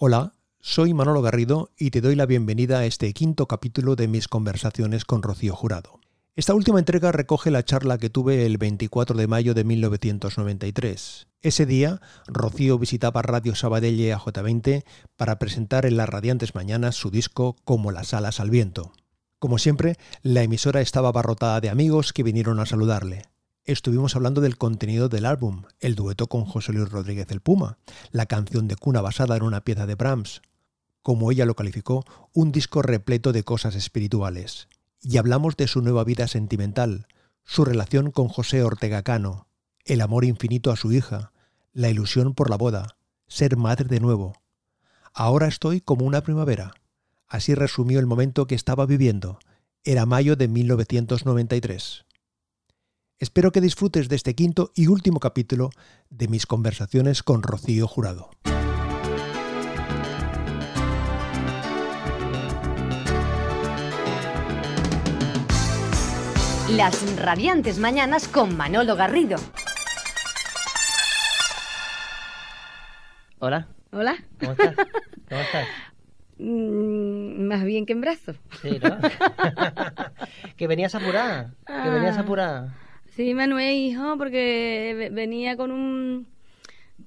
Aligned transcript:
Hola, 0.00 0.34
soy 0.60 0.94
Manolo 0.94 1.22
Garrido 1.22 1.72
y 1.76 1.90
te 1.90 2.00
doy 2.00 2.14
la 2.14 2.24
bienvenida 2.24 2.78
a 2.78 2.86
este 2.86 3.12
quinto 3.12 3.48
capítulo 3.48 3.96
de 3.96 4.06
mis 4.06 4.28
conversaciones 4.28 5.04
con 5.04 5.24
Rocío 5.24 5.56
Jurado. 5.56 5.98
Esta 6.36 6.54
última 6.54 6.78
entrega 6.78 7.10
recoge 7.10 7.50
la 7.50 7.64
charla 7.64 7.98
que 7.98 8.08
tuve 8.08 8.46
el 8.46 8.58
24 8.58 9.18
de 9.18 9.26
mayo 9.26 9.54
de 9.54 9.64
1993. 9.64 11.26
Ese 11.42 11.66
día, 11.66 12.00
Rocío 12.28 12.78
visitaba 12.78 13.22
Radio 13.22 13.56
Sabadell 13.56 13.98
AJ20 13.98 14.84
para 15.16 15.40
presentar 15.40 15.84
en 15.84 15.96
las 15.96 16.08
radiantes 16.08 16.54
mañanas 16.54 16.94
su 16.94 17.10
disco 17.10 17.56
Como 17.64 17.90
las 17.90 18.14
alas 18.14 18.38
al 18.38 18.50
viento. 18.50 18.92
Como 19.40 19.58
siempre, 19.58 19.96
la 20.22 20.44
emisora 20.44 20.80
estaba 20.80 21.08
abarrotada 21.08 21.60
de 21.60 21.70
amigos 21.70 22.12
que 22.12 22.22
vinieron 22.22 22.60
a 22.60 22.66
saludarle. 22.66 23.24
Estuvimos 23.68 24.16
hablando 24.16 24.40
del 24.40 24.56
contenido 24.56 25.10
del 25.10 25.26
álbum, 25.26 25.64
el 25.78 25.94
dueto 25.94 26.26
con 26.26 26.46
José 26.46 26.72
Luis 26.72 26.88
Rodríguez 26.88 27.30
el 27.30 27.42
Puma, 27.42 27.76
la 28.12 28.24
canción 28.24 28.66
de 28.66 28.76
cuna 28.76 29.02
basada 29.02 29.36
en 29.36 29.42
una 29.42 29.60
pieza 29.60 29.84
de 29.84 29.94
Brahms, 29.94 30.40
como 31.02 31.30
ella 31.30 31.44
lo 31.44 31.54
calificó, 31.54 32.06
un 32.32 32.50
disco 32.50 32.80
repleto 32.80 33.30
de 33.30 33.42
cosas 33.42 33.74
espirituales 33.74 34.68
y 35.02 35.18
hablamos 35.18 35.54
de 35.58 35.68
su 35.68 35.82
nueva 35.82 36.02
vida 36.02 36.28
sentimental, 36.28 37.08
su 37.44 37.66
relación 37.66 38.10
con 38.10 38.28
José 38.28 38.62
Ortega 38.62 39.02
Cano, 39.02 39.48
el 39.84 40.00
amor 40.00 40.24
infinito 40.24 40.70
a 40.70 40.76
su 40.76 40.90
hija, 40.90 41.32
la 41.74 41.90
ilusión 41.90 42.32
por 42.32 42.48
la 42.48 42.56
boda, 42.56 42.96
ser 43.26 43.58
madre 43.58 43.84
de 43.84 44.00
nuevo. 44.00 44.32
Ahora 45.12 45.46
estoy 45.46 45.82
como 45.82 46.06
una 46.06 46.22
primavera. 46.22 46.72
Así 47.26 47.54
resumió 47.54 48.00
el 48.00 48.06
momento 48.06 48.46
que 48.46 48.54
estaba 48.54 48.86
viviendo. 48.86 49.38
Era 49.84 50.06
mayo 50.06 50.36
de 50.36 50.48
1993. 50.48 52.06
Espero 53.20 53.50
que 53.50 53.60
disfrutes 53.60 54.08
de 54.08 54.16
este 54.16 54.34
quinto 54.34 54.70
y 54.76 54.86
último 54.86 55.18
capítulo 55.18 55.70
de 56.08 56.28
mis 56.28 56.46
conversaciones 56.46 57.24
con 57.24 57.42
Rocío 57.42 57.88
Jurado. 57.88 58.30
Las 66.70 67.16
radiantes 67.16 67.78
mañanas 67.78 68.28
con 68.28 68.56
Manolo 68.56 68.94
Garrido. 68.94 69.38
Hola. 73.38 73.68
Hola. 73.90 74.16
¿Cómo 74.38 74.52
estás? 74.52 74.74
¿Cómo 75.28 75.40
estás? 75.40 75.66
Mm, 76.40 77.48
más 77.48 77.64
bien 77.64 77.84
que 77.84 77.94
en 77.94 78.00
brazos. 78.00 78.36
Sí, 78.62 78.78
¿no? 78.80 78.96
que 80.56 80.68
venías 80.68 80.94
apurada. 80.94 81.50
Que 81.66 81.90
venías 81.90 82.16
Ah. 82.16 82.20
apurada. 82.20 82.74
Sí, 83.18 83.34
Manuel, 83.34 83.74
hijo, 83.74 84.16
porque 84.16 84.94
ve- 84.96 85.10
venía 85.10 85.56
con 85.56 85.72
un 85.72 86.28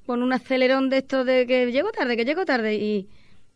con 0.05 0.21
un 0.21 0.33
acelerón 0.33 0.89
de 0.89 0.97
esto 0.97 1.23
de 1.23 1.47
que 1.47 1.71
llego 1.71 1.89
tarde, 1.91 2.17
que 2.17 2.25
llego 2.25 2.43
tarde 2.43 2.75
y 2.75 3.07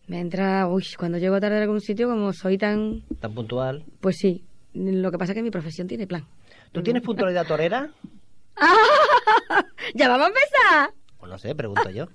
me 0.07 0.21
entra, 0.21 0.65
uy, 0.69 0.85
cuando 0.97 1.17
llego 1.17 1.37
tarde 1.41 1.57
a 1.57 1.61
algún 1.63 1.81
sitio 1.81 2.07
como 2.07 2.31
soy 2.31 2.57
tan, 2.57 3.01
Tan 3.19 3.33
puntual. 3.33 3.83
pues 3.99 4.15
sí, 4.15 4.45
lo 4.73 5.11
que 5.11 5.17
pasa 5.17 5.33
es 5.33 5.35
que 5.35 5.43
mi 5.43 5.51
profesión 5.51 5.85
tiene 5.89 6.07
plan. 6.07 6.23
¿Tú 6.71 6.81
tienes 6.81 7.03
puntualidad 7.03 7.45
torera? 7.45 7.89
¿Ya 9.95 10.07
vamos 10.07 10.27
a 10.27 10.29
empezar? 10.29 10.93
Pues 11.19 11.29
no 11.29 11.37
sé, 11.37 11.55
pregunto 11.55 11.89
yo. 11.89 12.05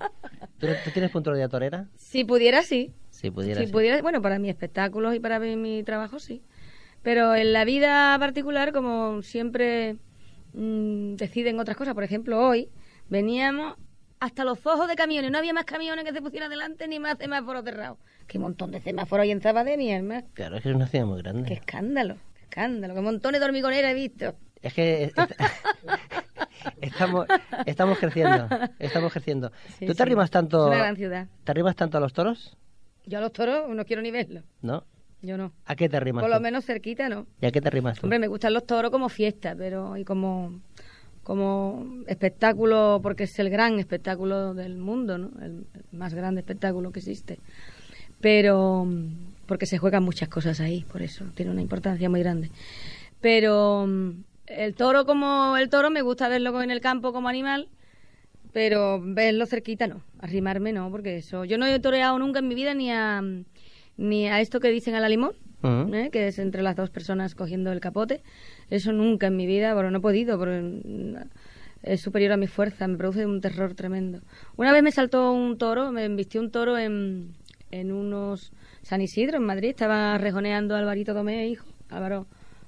¿Tú, 0.59 0.69
tú 0.85 0.91
tienes 0.91 1.11
puntualidad 1.11 1.51
torera? 1.51 1.87
Si 1.99 2.25
pudiera, 2.25 2.63
sí. 2.63 2.95
Si 3.11 3.31
pudiera. 3.31 3.61
Si 3.61 3.67
sí. 3.67 3.73
pudiera, 3.75 4.01
bueno, 4.01 4.23
para 4.23 4.39
mis 4.39 4.49
espectáculos 4.53 5.15
y 5.15 5.21
para 5.21 5.39
mi, 5.39 5.57
mi 5.57 5.83
trabajo 5.83 6.19
sí. 6.19 6.41
Pero 7.03 7.35
en 7.35 7.53
la 7.53 7.67
vida 7.67 8.17
particular, 8.19 8.73
como 8.73 9.21
siempre 9.21 9.97
mm, 10.53 11.15
deciden 11.17 11.59
otras 11.61 11.77
cosas, 11.77 11.95
por 11.95 12.05
ejemplo, 12.05 12.39
hoy 12.47 12.69
veníamos 13.09 13.77
hasta 14.21 14.45
los 14.45 14.65
ojos 14.67 14.87
de 14.89 14.97
camiones, 14.97 15.31
no 15.31 15.39
había 15.39 15.53
más 15.55 15.65
camiones 15.65 16.05
que 16.05 16.13
se 16.13 16.21
pusieran 16.21 16.51
delante 16.51 16.87
ni 16.89 16.99
más 16.99 17.17
semáforos 17.19 17.65
cerrados. 17.65 17.99
Qué 18.27 18.39
montón 18.39 18.71
de 18.71 18.81
semáforos 18.81 19.25
hay 19.25 19.31
en 19.31 19.41
Zabadell, 19.41 19.79
mi 19.79 19.91
hermano. 19.91 20.27
Claro, 20.35 20.57
es 20.57 20.63
que 20.63 20.69
es 20.71 20.75
una 20.77 20.87
ciudad 20.87 21.07
muy 21.07 21.17
Qué 21.17 21.23
grande. 21.23 21.53
escándalo, 21.55 22.17
qué 22.35 22.43
escándalo, 22.43 22.95
qué 22.95 23.01
montones 23.01 23.41
de 23.41 23.47
hormigoneras 23.47 23.91
he 23.93 23.95
visto. 23.95 24.35
Es 24.63 24.75
que 24.75 25.05
es- 25.05 25.13
es- 25.17 25.37
estamos, 26.81 27.27
estamos 27.67 27.99
creciendo. 27.99 28.47
Estamos 28.79 29.13
creciendo. 29.13 29.51
Sí, 29.79 29.87
¿Tú 29.87 29.93
sí. 29.93 29.97
te 29.97 30.03
arrimas 30.03 30.31
tanto, 30.31 30.65
Es 30.65 30.69
una 30.69 30.79
gran 30.79 30.97
ciudad. 30.97 31.29
te 31.45 31.51
arrimas 31.53 31.77
tanto 31.77 31.97
a 31.99 32.01
los 32.01 32.13
toros? 32.13 32.57
Yo 33.07 33.19
a 33.19 33.21
los 33.23 33.33
toros 33.33 33.69
no 33.71 33.85
quiero 33.87 34.03
ni 34.03 34.11
verlos, 34.11 34.45
¿No? 34.61 34.85
Yo 35.23 35.37
no. 35.37 35.53
¿A 35.67 35.77
qué 35.77 35.89
te 35.89 35.97
arrimas 35.97 36.23
Por 36.23 36.31
tú? 36.31 36.35
lo 36.35 36.41
menos 36.41 36.65
cerquita 36.65 37.09
no. 37.09 37.27
¿Y 37.41 37.47
a 37.47 37.51
qué 37.51 37.61
te 37.61 37.69
arrimas 37.69 37.99
tú? 37.99 38.07
Hombre, 38.07 38.19
me 38.19 38.29
gustan 38.29 38.55
los 38.55 38.67
toros 38.67 38.91
como 38.91 39.09
fiesta, 39.09 39.55
pero 39.57 39.97
y 39.97 40.05
como 40.05 40.61
como 41.23 41.87
espectáculo, 42.07 43.01
porque 43.03 43.25
es 43.25 43.39
el 43.39 43.51
gran 43.51 43.79
espectáculo 43.79 44.55
del 44.55 44.79
mundo, 44.79 45.19
¿no? 45.19 45.31
El, 45.45 45.67
más 45.93 46.15
grande 46.15 46.41
espectáculo 46.41 46.91
que 46.93 47.01
existe. 47.01 47.39
Pero 48.21 48.87
porque 49.47 49.67
se 49.67 49.79
juegan 49.79 50.03
muchas 50.03 50.29
cosas 50.29 50.61
ahí, 50.61 50.85
por 50.91 51.03
eso 51.03 51.25
tiene 51.35 51.51
una 51.51 51.63
importancia 51.63 52.09
muy 52.09 52.21
grande. 52.21 52.51
Pero 53.21 53.89
el 54.47 54.75
toro 54.75 55.05
como 55.07 55.57
el 55.57 55.69
toro 55.69 55.91
me 55.91 56.03
gusta 56.03 56.29
verlo 56.29 56.63
en 56.63 56.71
el 56.71 56.81
campo 56.81 57.13
como 57.13 57.29
animal, 57.29 57.69
pero 58.53 59.01
verlo 59.03 59.47
cerquita 59.47 59.87
no, 59.87 60.03
arrimarme 60.19 60.73
no, 60.73 60.91
porque 60.91 61.19
eso 61.19 61.45
yo 61.45 61.59
no 61.59 61.67
he 61.67 61.79
toreado 61.79 62.19
nunca 62.19 62.41
en 62.41 62.49
mi 62.49 62.55
vida 62.55 62.75
ni 62.75 62.91
a 62.91 63.23
ni 64.01 64.29
a 64.29 64.41
esto 64.41 64.61
que 64.61 64.71
dicen 64.71 64.95
a 64.95 65.01
la 65.01 65.09
limón. 65.09 65.33
¿eh? 65.63 66.09
que 66.11 66.27
es 66.27 66.39
entre 66.39 66.63
las 66.63 66.75
dos 66.75 66.89
personas 66.89 67.35
cogiendo 67.35 67.71
el 67.71 67.81
capote. 67.81 68.23
Eso 68.71 68.93
nunca 68.93 69.27
en 69.27 69.37
mi 69.37 69.47
vida, 69.47 69.75
pero 69.75 69.91
no 69.91 69.99
he 69.99 70.01
podido, 70.01 70.39
porque 70.39 70.63
mm, 70.63 71.17
es 71.83 72.01
superior 72.01 72.33
a 72.33 72.39
mi 72.39 72.47
fuerza, 72.47 72.89
me 72.89 72.97
produce 72.97 73.27
un 73.27 73.43
terror 73.43 73.75
tremendo. 73.75 74.21
Una 74.57 74.73
vez 74.73 74.83
me 74.83 74.91
saltó 74.91 75.33
un 75.33 75.59
toro, 75.59 75.93
me 75.93 76.05
embistió 76.05 76.41
un 76.41 76.51
toro 76.51 76.79
en, 76.79 77.35
en 77.71 77.93
unos 77.93 78.53
San 78.83 79.03
Isidro, 79.03 79.37
en 79.37 79.45
Madrid, 79.45 79.69
estaba 79.69 80.17
rejoneando 80.17 80.75
Alvarito 80.75 81.13
Domé, 81.13 81.49
hijo, 81.49 81.67
Álvaro, 81.91 82.27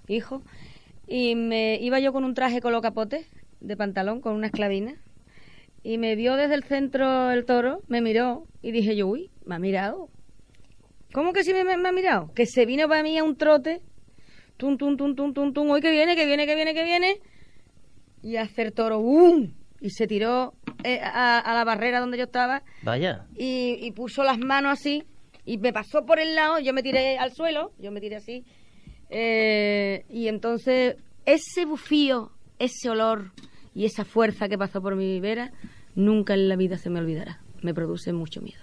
hijo, 0.09 0.43
y 1.07 1.35
me 1.35 1.79
iba 1.81 1.99
yo 1.99 2.13
con 2.13 2.25
un 2.25 2.35
traje 2.35 2.61
con 2.61 2.73
los 2.73 2.83
capotes 2.83 3.27
de 3.61 3.77
pantalón, 3.77 4.21
con 4.21 4.35
unas 4.35 4.51
clavinas, 4.51 4.97
y 5.83 5.97
me 5.97 6.15
vio 6.15 6.37
desde 6.37 6.55
el 6.55 6.65
centro 6.65 7.31
el 7.31 7.47
toro, 7.47 7.81
me 7.89 8.03
miró, 8.03 8.47
y 8.61 8.73
dije 8.73 8.95
yo, 8.95 9.07
uy, 9.07 9.31
me 9.47 9.55
ha 9.55 9.59
mirado, 9.59 10.11
¿Cómo 11.13 11.33
que 11.33 11.45
sí 11.45 11.53
me, 11.53 11.61
ha 11.73 11.93
mirado? 11.93 12.33
Que 12.35 12.47
se 12.47 12.67
vino 12.67 12.89
para 12.89 13.03
mí 13.03 13.19
a 13.19 13.25
un 13.25 13.37
trote. 13.37 13.81
Tum, 14.57 14.77
tum, 14.79 14.97
tum, 14.97 15.15
tum, 15.15 15.33
tum, 15.35 15.53
tum. 15.53 15.71
Hoy 15.71 15.81
que 15.81 15.91
viene, 15.91 16.17
que 16.17 16.27
viene, 16.27 16.47
que 16.47 16.55
viene, 16.55 16.75
que 16.75 16.85
viene. 16.85 17.21
Y 18.23 18.37
hacer 18.37 18.73
toro. 18.73 19.01
¡Bum! 19.01 19.53
Y 19.81 19.91
se 19.91 20.07
tiró 20.07 20.55
eh, 20.85 21.01
a, 21.03 21.39
a 21.41 21.55
la 21.55 21.65
barrera 21.65 21.99
donde 22.01 22.17
yo 22.17 22.25
estaba 22.25 22.63
Vaya. 22.83 23.27
y, 23.37 23.79
y 23.81 23.91
puso 23.93 24.23
las 24.23 24.39
manos 24.39 24.73
así. 24.79 25.05
Y 25.45 25.59
me 25.59 25.73
pasó 25.73 26.07
por 26.07 26.21
el 26.21 26.35
lado. 26.35 26.61
Yo 26.61 26.73
me 26.73 26.83
tiré 26.83 27.19
al 27.19 27.33
suelo. 27.33 27.73
Yo 27.79 27.91
me 27.91 28.01
tiré 28.01 28.17
así. 28.17 28.45
Eh, 29.11 30.05
y 30.09 30.29
entonces 30.29 30.97
ese 31.27 31.67
bufío, 31.67 32.31
ese 32.59 32.89
olor 32.89 33.33
y 33.75 33.85
esa 33.85 34.05
fuerza 34.05 34.49
que 34.49 34.57
pasó 34.57 34.81
por 34.81 34.97
mi 34.97 35.21
vera, 35.21 35.53
nunca 35.95 36.35
en 36.35 36.49
la 36.49 36.57
vida 36.57 36.79
se 36.79 36.89
me 36.89 37.01
olvidará. 37.01 37.41
Me 37.63 37.75
produce 37.75 38.13
mucho 38.13 38.41
miedo. 38.41 38.63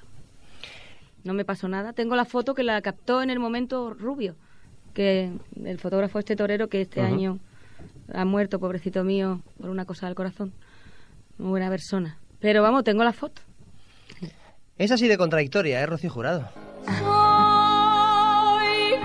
No 1.23 1.33
me 1.33 1.45
pasó 1.45 1.67
nada. 1.67 1.93
Tengo 1.93 2.15
la 2.15 2.25
foto 2.25 2.53
que 2.53 2.63
la 2.63 2.81
captó 2.81 3.21
en 3.21 3.29
el 3.29 3.39
momento 3.39 3.93
Rubio, 3.93 4.35
que 4.93 5.31
el 5.63 5.79
fotógrafo 5.79 6.19
este 6.19 6.35
torero 6.35 6.67
que 6.69 6.81
este 6.81 7.01
año 7.01 7.39
ha 8.13 8.25
muerto, 8.25 8.59
pobrecito 8.59 9.03
mío, 9.03 9.41
por 9.59 9.69
una 9.69 9.85
cosa 9.85 10.05
del 10.07 10.15
corazón. 10.15 10.53
Muy 11.37 11.49
buena 11.49 11.69
persona. 11.69 12.17
Pero 12.39 12.61
vamos, 12.61 12.83
tengo 12.83 13.03
la 13.03 13.13
foto. 13.13 13.41
Es 14.77 14.91
así 14.91 15.07
de 15.07 15.17
contradictoria, 15.17 15.81
¿eh, 15.81 15.85
Rocío 15.85 16.09
Jurado? 16.09 16.49
Soy 16.85 16.95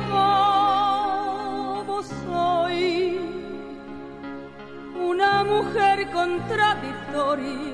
como 0.08 2.02
soy, 2.02 3.19
una 4.96 5.42
mujer 5.42 6.08
contradictoria, 6.12 7.74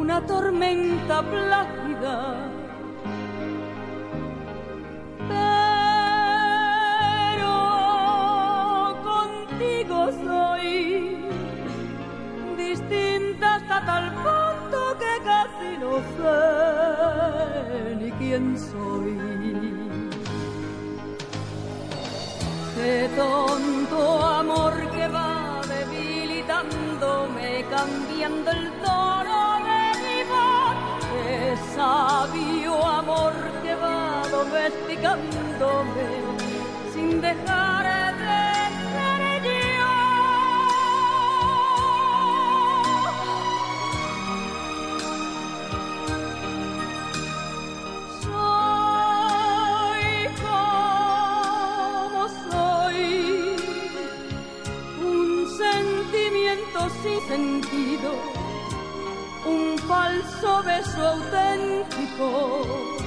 una 0.00 0.24
tormenta 0.26 1.22
plácida. 1.22 2.48
Pero 5.28 7.54
contigo 9.10 9.98
soy 10.24 10.74
distinta 12.56 13.46
hasta 13.56 13.76
tal 13.84 14.06
punto 14.24 14.78
que 15.02 15.14
casi 15.32 15.70
no 15.84 15.94
sé 16.16 16.38
ni 18.00 18.08
quién 18.12 18.44
soy. 18.58 19.18
Qué 22.74 22.96
tonto 23.14 24.00
amor 24.24 24.74
que 24.94 25.04
va 25.08 25.60
debilitándome, 25.68 27.48
cambiando 27.68 28.50
el 28.50 28.72
tono 28.82 29.40
sabio 31.80 32.74
amor 33.00 33.34
que 33.62 33.74
va 33.74 34.22
domesticándome 34.38 36.08
sin 36.92 37.08
dejar 37.22 37.86
de 38.22 38.44
ser 38.92 39.42
yo. 39.78 39.94
Soy 48.24 50.06
como 50.44 52.20
soy, 52.50 53.00
un 55.10 55.22
sentimiento 55.62 56.78
sin 57.02 57.18
sentido 57.32 58.39
falso 59.90 60.62
beso 60.62 61.02
auténtico. 61.02 62.99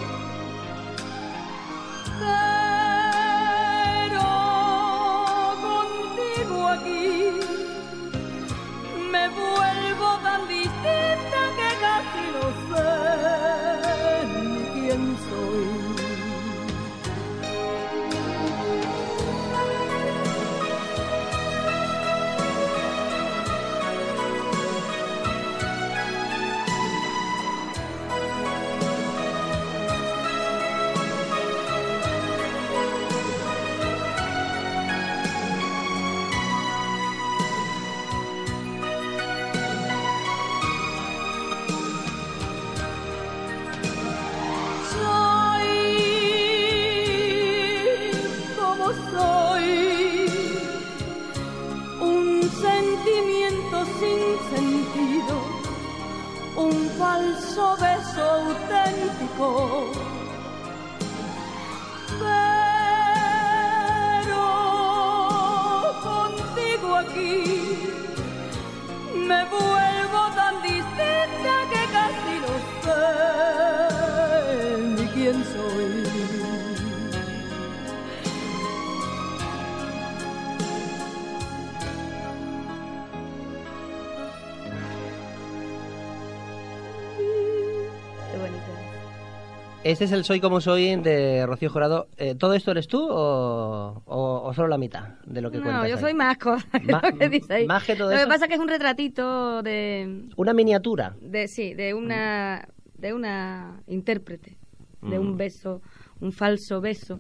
Este 89.94 90.06
es 90.06 90.12
el 90.12 90.24
Soy 90.24 90.40
como 90.40 90.60
soy 90.60 90.96
de 90.96 91.46
Rocío 91.46 91.70
Jurado. 91.70 92.08
Eh, 92.18 92.34
¿Todo 92.36 92.56
esto 92.56 92.72
eres 92.72 92.88
tú 92.88 93.00
o, 93.08 94.02
o- 94.06 94.42
o 94.44 94.54
solo 94.54 94.68
la 94.68 94.78
mitad 94.80 95.20
de 95.26 95.40
lo 95.40 95.52
que 95.52 95.58
No, 95.58 95.64
cuentas? 95.66 95.88
yo 95.90 95.96
ahí? 95.96 96.02
soy 96.02 96.14
más 96.16 96.38
cosas 96.40 96.66
que 96.86 96.92
Ma- 96.92 97.02
lo 97.12 97.18
que 97.20 97.30
dice 97.30 97.54
ahí. 97.54 97.68
más 97.68 97.84
que 97.84 97.96
todo 97.96 98.10
Lo 98.10 98.16
eso. 98.16 98.24
que 98.26 98.28
pasa 98.30 98.46
es 98.46 98.50
que 98.50 98.56
es 98.56 98.60
un 98.60 98.68
retratito 98.68 99.62
de, 99.62 100.30
Una 100.36 100.54
miniatura. 100.54 101.16
de 101.22 101.48
sí, 101.48 101.76
de 101.76 101.94
una 101.94 102.68
de 102.98 103.14
una 103.14 103.82
intérprete, 103.88 104.58
de 105.04 105.20
Mm. 105.20 105.22
un 105.22 105.38
beso, 105.38 105.82
un 106.22 106.32
falso 106.32 106.82
beso 106.82 107.20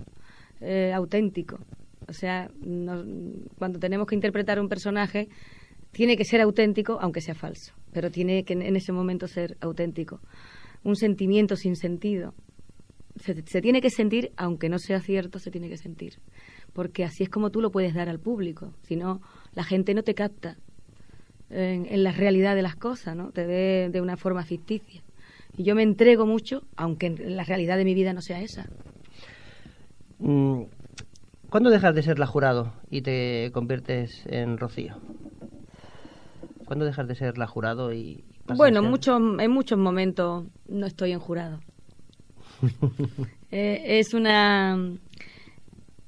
eh, 0.62 0.92
auténtico. 0.96 1.60
O 2.08 2.14
sea, 2.14 2.50
no- 2.62 3.04
cuando 3.60 3.78
tenemos 3.78 4.08
que 4.08 4.16
interpretar 4.16 4.60
un 4.60 4.68
personaje 4.70 5.28
tiene 5.92 6.18
que 6.18 6.26
ser 6.26 6.42
auténtico 6.42 6.98
aunque 7.00 7.22
sea 7.22 7.36
falso, 7.36 7.74
pero 7.92 8.10
tiene 8.10 8.44
que 8.46 8.54
en 8.54 8.76
ese 8.76 8.92
momento 8.94 9.28
ser 9.28 9.58
auténtico. 9.62 10.20
Un 10.84 10.96
sentimiento 10.96 11.56
sin 11.56 11.76
sentido. 11.76 12.34
Se, 13.16 13.44
se 13.46 13.62
tiene 13.62 13.82
que 13.82 13.90
sentir, 13.90 14.32
aunque 14.38 14.70
no 14.70 14.80
sea 14.80 15.00
cierto, 15.00 15.40
se 15.40 15.52
tiene 15.52 15.70
que 15.70 15.78
sentir. 15.78 16.20
Porque 16.74 17.04
así 17.04 17.24
es 17.24 17.30
como 17.30 17.52
tú 17.52 17.62
lo 17.62 17.72
puedes 17.72 17.94
dar 17.94 18.10
al 18.10 18.20
público. 18.20 18.74
Si 18.84 18.96
no, 18.96 19.22
la 19.54 19.64
gente 19.64 19.94
no 19.94 20.04
te 20.04 20.16
capta 20.16 20.58
en, 21.50 21.86
en 21.86 22.04
la 22.04 22.12
realidad 22.12 22.56
de 22.56 22.64
las 22.64 22.76
cosas, 22.76 23.16
¿no? 23.16 23.32
Te 23.32 23.46
ve 23.46 23.90
de 23.92 24.02
una 24.02 24.18
forma 24.18 24.44
ficticia. 24.44 25.04
Y 25.56 25.64
yo 25.64 25.76
me 25.76 25.84
entrego 25.84 26.26
mucho, 26.26 26.64
aunque 26.76 27.08
en 27.08 27.36
la 27.36 27.44
realidad 27.44 27.78
de 27.78 27.86
mi 27.86 27.94
vida 27.94 28.14
no 28.14 28.22
sea 28.22 28.42
esa. 28.42 28.68
Mm, 30.20 30.64
¿Cuándo 31.50 31.70
dejas 31.70 31.94
de 31.94 32.02
ser 32.02 32.18
la 32.18 32.26
jurado 32.26 32.74
y 32.90 33.02
te 33.02 33.52
conviertes 33.54 34.26
en 34.26 34.58
Rocío? 34.58 34.96
¿Cuándo 36.66 36.86
dejas 36.86 37.08
de 37.08 37.16
ser 37.16 37.38
la 37.38 37.46
jurado 37.46 37.94
y 37.94 38.24
Bueno, 38.56 38.82
muchos, 38.82 39.22
en 39.40 39.52
muchos 39.52 39.78
momentos 39.78 40.46
no 40.68 40.86
estoy 40.88 41.12
en 41.12 41.20
jurado. 41.20 41.60
Eh, 43.52 44.00
es 44.00 44.14
una 44.14 44.78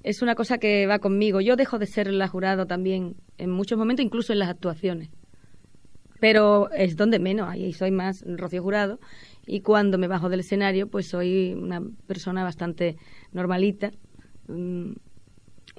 es 0.06 0.22
una 0.22 0.36
cosa 0.36 0.60
que 0.60 0.86
va 0.86 1.00
conmigo. 1.00 1.42
Yo 1.42 1.56
dejo 1.56 1.80
de 1.80 1.88
ser 1.88 2.12
la 2.13 2.28
jurado 2.28 2.68
también 2.68 3.16
en 3.40 3.50
muchos 3.50 3.78
momentos, 3.78 4.06
incluso 4.06 4.34
en 4.34 4.40
las 4.40 4.50
actuaciones. 4.50 5.10
Pero 6.19 6.69
es 6.72 6.96
donde 6.96 7.19
menos, 7.19 7.50
ahí 7.50 7.74
soy 7.74 7.92
más 7.92 8.24
Rocío 8.25 8.62
Jurado. 8.62 9.00
Y 9.48 9.62
cuando 9.62 9.98
me 9.98 10.07
bajo 10.07 10.30
del 10.30 10.42
escenario, 10.42 10.88
pues 10.88 11.07
soy 11.07 11.54
una 11.54 11.81
persona 12.07 12.44
bastante 12.44 12.98
normalita. 13.31 13.92
mm, 14.48 14.92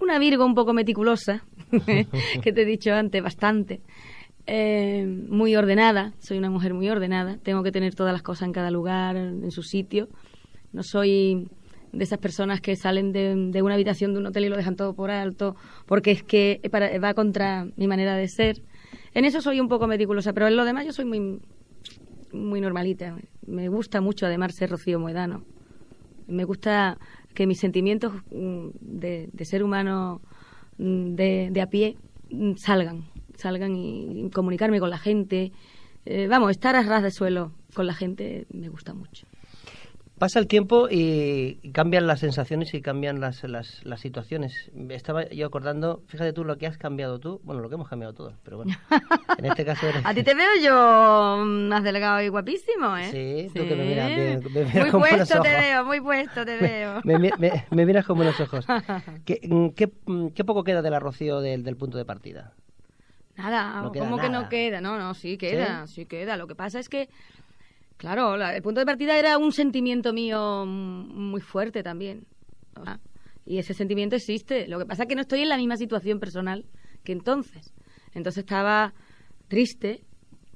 Una 0.03 0.19
Virgo 0.19 0.45
un 0.45 0.55
poco 0.55 0.73
meticulosa, 0.73 1.45
que 2.43 2.53
te 2.53 2.63
he 2.63 2.67
dicho 2.67 2.93
antes, 2.93 3.23
bastante. 3.23 3.81
Eh, 4.47 5.07
muy 5.07 5.57
ordenada, 5.57 6.15
soy 6.19 6.39
una 6.39 6.51
mujer 6.51 6.75
muy 6.75 6.89
ordenada. 6.89 7.39
Tengo 7.39 7.63
que 7.63 7.73
tener 7.73 7.95
todas 7.95 8.13
las 8.13 8.23
cosas 8.23 8.47
en 8.47 8.53
cada 8.53 8.71
lugar, 8.71 9.17
en 9.17 9.51
su 9.51 9.63
sitio. 9.63 10.09
No 10.77 10.83
soy 10.83 11.49
de 11.93 12.05
esas 12.05 12.19
personas 12.19 12.61
que 12.61 12.77
salen 12.77 13.11
de, 13.11 13.35
de 13.35 13.63
una 13.63 13.73
habitación 13.73 14.13
de 14.13 14.19
un 14.21 14.27
hotel 14.27 14.45
y 14.45 14.49
lo 14.51 14.59
dejan 14.59 14.77
todo 14.77 14.93
por 14.93 15.11
alto, 15.11 15.57
porque 15.87 16.11
es 16.11 16.23
que 16.23 16.61
para- 16.71 16.99
va 16.99 17.15
contra 17.15 17.67
mi 17.77 17.87
manera 17.87 18.15
de 18.15 18.29
ser. 18.29 18.63
En 19.15 19.25
eso 19.25 19.41
soy 19.41 19.59
un 19.59 19.69
poco 19.69 19.87
meticulosa, 19.87 20.35
pero 20.35 20.49
en 20.49 20.55
lo 20.55 20.67
demás 20.67 20.85
yo 20.85 20.93
soy 20.93 21.07
muy, 21.07 21.41
muy 22.31 22.61
normalita. 22.61 23.17
Me 23.47 23.71
gusta 23.71 24.03
mucho 24.03 24.27
además 24.27 24.55
ser 24.55 24.69
Rocío 24.69 25.01
Moedano. 25.01 25.45
Me 26.27 26.45
gusta 26.45 26.99
que 27.33 27.47
mis 27.47 27.59
sentimientos 27.59 28.13
mm, 28.31 28.67
de, 28.79 29.31
de 29.33 29.45
ser 29.47 29.65
humano 29.65 30.21
mm, 30.77 31.15
de, 31.15 31.49
de 31.53 31.61
a 31.63 31.69
pie 31.69 31.97
mm, 32.31 32.57
salgan, 32.57 33.05
salgan 33.39 33.75
y, 33.75 34.29
comunicarme 34.29 34.79
con 34.79 34.91
la 34.91 34.99
gente. 34.99 35.53
Eh, 36.05 36.27
vamos, 36.29 36.51
estar 36.51 36.77
a 36.77 36.83
ras 36.83 37.03
de 37.03 37.11
suelo 37.11 37.51
con 37.73 37.87
la 37.87 37.95
gente 37.95 38.45
me 38.53 38.69
gusta 38.69 38.93
mucho. 38.93 39.27
Pasa 40.19 40.39
el 40.39 40.47
tiempo 40.47 40.89
y 40.91 41.57
cambian 41.73 42.07
las 42.07 42.21
sensaciones 42.21 42.73
y 42.73 42.81
cambian 42.81 43.21
las, 43.21 43.45
las, 43.45 43.85
las 43.85 44.01
situaciones. 44.01 44.71
Estaba 44.89 45.29
yo 45.29 45.47
acordando, 45.47 46.03
fíjate 46.09 46.33
tú 46.33 46.43
lo 46.43 46.57
que 46.57 46.67
has 46.67 46.79
cambiado 46.79 47.19
tú, 47.19 47.39
bueno, 47.45 47.61
lo 47.61 47.69
que 47.69 47.75
hemos 47.75 47.87
cambiado 47.89 48.15
todos, 48.15 48.33
pero 48.43 48.57
bueno, 48.57 48.75
en 49.39 49.45
este 49.45 49.67
caso 49.67 49.87
eres... 49.87 50.07
A 50.07 50.15
ti 50.15 50.23
te 50.23 50.35
veo 50.35 50.49
yo 50.63 51.45
más 51.45 51.85
delgado 51.85 52.23
y 52.23 52.29
guapísimo, 52.29 52.97
¿eh? 52.97 53.11
Sí, 53.11 53.51
tú 53.55 53.69
que 53.69 53.77
me 53.77 53.85
miras 53.85 54.09
bien, 54.09 54.43
me 54.55 54.65
miras 54.65 54.75
muy 54.95 55.01
puesto 55.03 55.35
te 55.35 55.39
ojos. 55.39 55.51
veo, 55.61 55.85
muy 55.85 56.01
puesto 56.01 56.45
te 56.47 56.57
veo. 56.63 57.01
me, 57.05 57.19
me- 57.19 57.35
me- 57.39 57.65
me 57.71 57.85
miras 57.85 58.07
con 58.07 58.17
buenos 58.17 58.41
ojos. 58.41 58.65
¿Qué, 59.27 59.41
mm, 59.47 59.69
qué, 59.71 59.93
mm, 60.07 60.29
qué 60.29 60.45
poco 60.45 60.65
queda 60.65 60.81
de 60.81 60.89
la 60.91 60.99
Rocío 60.99 61.41
del, 61.43 61.63
del 61.63 61.77
punto 61.77 61.99
de 61.99 62.07
partida? 62.07 62.55
Nada, 63.37 63.83
No 63.83 63.93
¿cómo 63.93 64.19
que 64.19 64.31
no 64.31 64.49
queda? 64.49 64.81
No, 64.81 64.99
no, 64.99 65.13
sí 65.13 65.37
queda, 65.37 65.87
¿Sí? 65.87 66.07
queda. 66.07 66.39
Lo 66.39 66.47
que 66.47 66.55
pasa 66.55 66.79
es 66.81 66.89
que, 66.89 67.11
claro, 67.97 68.37
la- 68.37 68.55
el 68.57 68.63
punto 68.63 68.81
de 68.81 68.87
partida 68.87 69.19
era 69.19 69.39
un 69.39 69.53
sentimiento 69.53 70.13
mío 70.13 70.65
muy 70.67 71.41
fuerte 71.41 71.83
también. 71.83 72.27
Y 73.45 73.59
ese 73.59 73.75
sentimiento 73.75 74.17
existe. 74.17 74.67
Lo 74.69 74.79
que 74.79 74.87
pasa 74.87 75.05
es 75.05 75.09
que 75.09 75.15
no 75.15 75.21
estoy 75.23 75.41
en 75.43 75.49
la 75.49 75.57
misma 75.57 75.77
situación 75.77 76.19
personal 76.21 76.65
que 77.05 77.13
entonces. 77.13 77.73
Entonces 78.15 78.41
estaba 78.45 78.93
triste, 79.49 80.03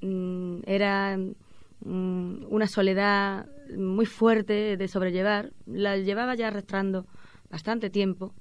mm, 0.00 0.60
era 0.66 1.16
mm, 1.16 2.44
una 2.50 2.66
soledad 2.66 3.46
muy 3.76 4.06
fuerte 4.06 4.76
de 4.76 4.88
sobrellevar. 4.88 5.52
La 5.66 5.96
llevaba 5.96 6.34
ya 6.34 6.48
arrastrando 6.48 7.06
bastante 7.48 7.88
tiempo. 7.90 8.34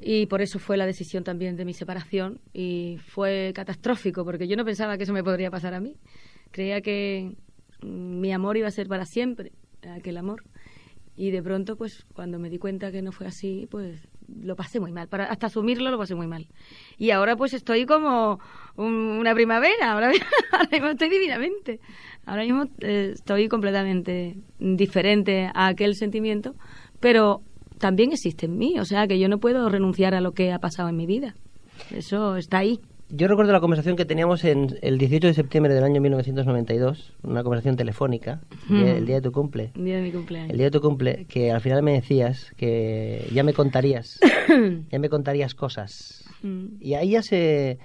Y 0.00 0.26
por 0.26 0.40
eso 0.40 0.58
fue 0.58 0.76
la 0.78 0.86
decisión 0.86 1.24
también 1.24 1.56
de 1.56 1.64
mi 1.66 1.74
separación 1.74 2.40
y 2.54 2.96
fue 3.08 3.52
catastrófico 3.54 4.24
porque 4.24 4.48
yo 4.48 4.56
no 4.56 4.64
pensaba 4.64 4.96
que 4.96 5.02
eso 5.02 5.12
me 5.12 5.22
podría 5.22 5.50
pasar 5.50 5.74
a 5.74 5.80
mí. 5.80 5.94
Creía 6.52 6.80
que 6.80 7.36
mi 7.82 8.32
amor 8.32 8.56
iba 8.56 8.68
a 8.68 8.70
ser 8.72 8.88
para 8.88 9.04
siempre, 9.04 9.52
aquel 9.96 10.16
amor. 10.16 10.42
Y 11.16 11.32
de 11.32 11.42
pronto, 11.42 11.76
pues 11.76 12.06
cuando 12.14 12.38
me 12.38 12.48
di 12.48 12.58
cuenta 12.58 12.90
que 12.90 13.02
no 13.02 13.12
fue 13.12 13.26
así, 13.26 13.66
pues 13.70 14.00
lo 14.42 14.56
pasé 14.56 14.80
muy 14.80 14.90
mal. 14.92 15.06
Para, 15.08 15.24
hasta 15.26 15.48
asumirlo 15.48 15.90
lo 15.90 15.98
pasé 15.98 16.14
muy 16.14 16.26
mal. 16.26 16.46
Y 16.96 17.10
ahora 17.10 17.36
pues 17.36 17.52
estoy 17.52 17.84
como 17.84 18.38
un- 18.76 19.18
una 19.20 19.34
primavera, 19.34 19.92
ahora, 19.92 20.10
ahora 20.52 20.68
mismo 20.72 20.88
estoy 20.88 21.10
divinamente. 21.10 21.80
Ahora 22.24 22.44
mismo 22.44 22.64
eh, 22.80 23.10
estoy 23.14 23.48
completamente 23.48 24.36
diferente 24.58 25.50
a 25.52 25.66
aquel 25.66 25.94
sentimiento, 25.94 26.54
pero 27.00 27.42
también 27.78 28.12
existe 28.12 28.46
en 28.46 28.56
mí, 28.56 28.78
o 28.78 28.84
sea 28.84 29.06
que 29.06 29.18
yo 29.18 29.28
no 29.28 29.38
puedo 29.38 29.68
renunciar 29.68 30.14
a 30.14 30.20
lo 30.20 30.32
que 30.32 30.52
ha 30.52 30.58
pasado 30.58 30.88
en 30.88 30.96
mi 30.96 31.06
vida. 31.06 31.34
Eso 31.90 32.36
está 32.36 32.58
ahí. 32.58 32.78
Yo 33.12 33.28
recuerdo 33.28 33.52
la 33.52 33.60
conversación 33.60 33.96
que 33.96 34.04
teníamos 34.04 34.44
en 34.44 34.78
el 34.82 34.98
18 34.98 35.26
de 35.28 35.34
septiembre 35.34 35.74
del 35.74 35.84
año 35.84 36.00
1992, 36.00 37.14
una 37.22 37.42
conversación 37.42 37.76
telefónica, 37.76 38.40
el 38.68 38.76
día- 38.84 38.96
el 38.96 39.06
día 39.06 39.14
de 39.16 39.22
tu 39.22 39.32
cumple. 39.32 39.72
El 39.76 39.84
día 39.84 39.96
de 39.96 40.02
mi 40.02 40.12
cumpleaños. 40.12 40.50
El 40.50 40.56
día 40.58 40.66
de 40.66 40.70
tu 40.70 40.80
cumple, 40.80 41.26
que 41.28 41.50
al 41.52 41.60
final 41.60 41.82
me 41.82 41.92
decías 41.92 42.52
que 42.56 43.26
ya 43.32 43.42
me 43.42 43.52
contarías, 43.52 44.18
ya 44.90 44.98
me 44.98 45.08
contarías 45.08 45.54
cosas. 45.54 46.24
Mm. 46.42 46.76
Y 46.80 46.94
ahí 46.94 47.10
ya 47.10 47.22
se, 47.22 47.78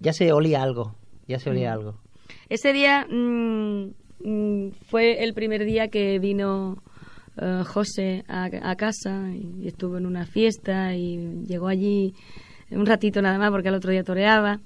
ya 0.00 0.12
se 0.12 0.32
olía 0.32 0.62
algo, 0.62 0.94
ya 1.28 1.38
se 1.38 1.50
olía 1.50 1.72
algo. 1.72 2.00
Ese 2.48 2.72
día 2.72 3.06
mm, 3.10 3.90
mm, 4.24 4.70
fue 4.86 5.24
el 5.24 5.34
primer 5.34 5.64
día 5.64 5.88
que 5.88 6.18
vino 6.18 6.82
eh, 7.40 7.62
José 7.66 8.24
a, 8.28 8.44
a 8.62 8.76
casa 8.76 9.28
y 9.34 9.66
estuvo 9.66 9.98
en 9.98 10.06
una 10.06 10.24
fiesta 10.26 10.94
y 10.94 11.42
llegó 11.46 11.68
allí 11.68 12.14
un 12.76 12.86
ratito 12.86 13.22
nada 13.22 13.38
más 13.38 13.50
porque 13.50 13.68
al 13.68 13.74
otro 13.74 13.90
día 13.90 14.04
toreaba 14.04 14.60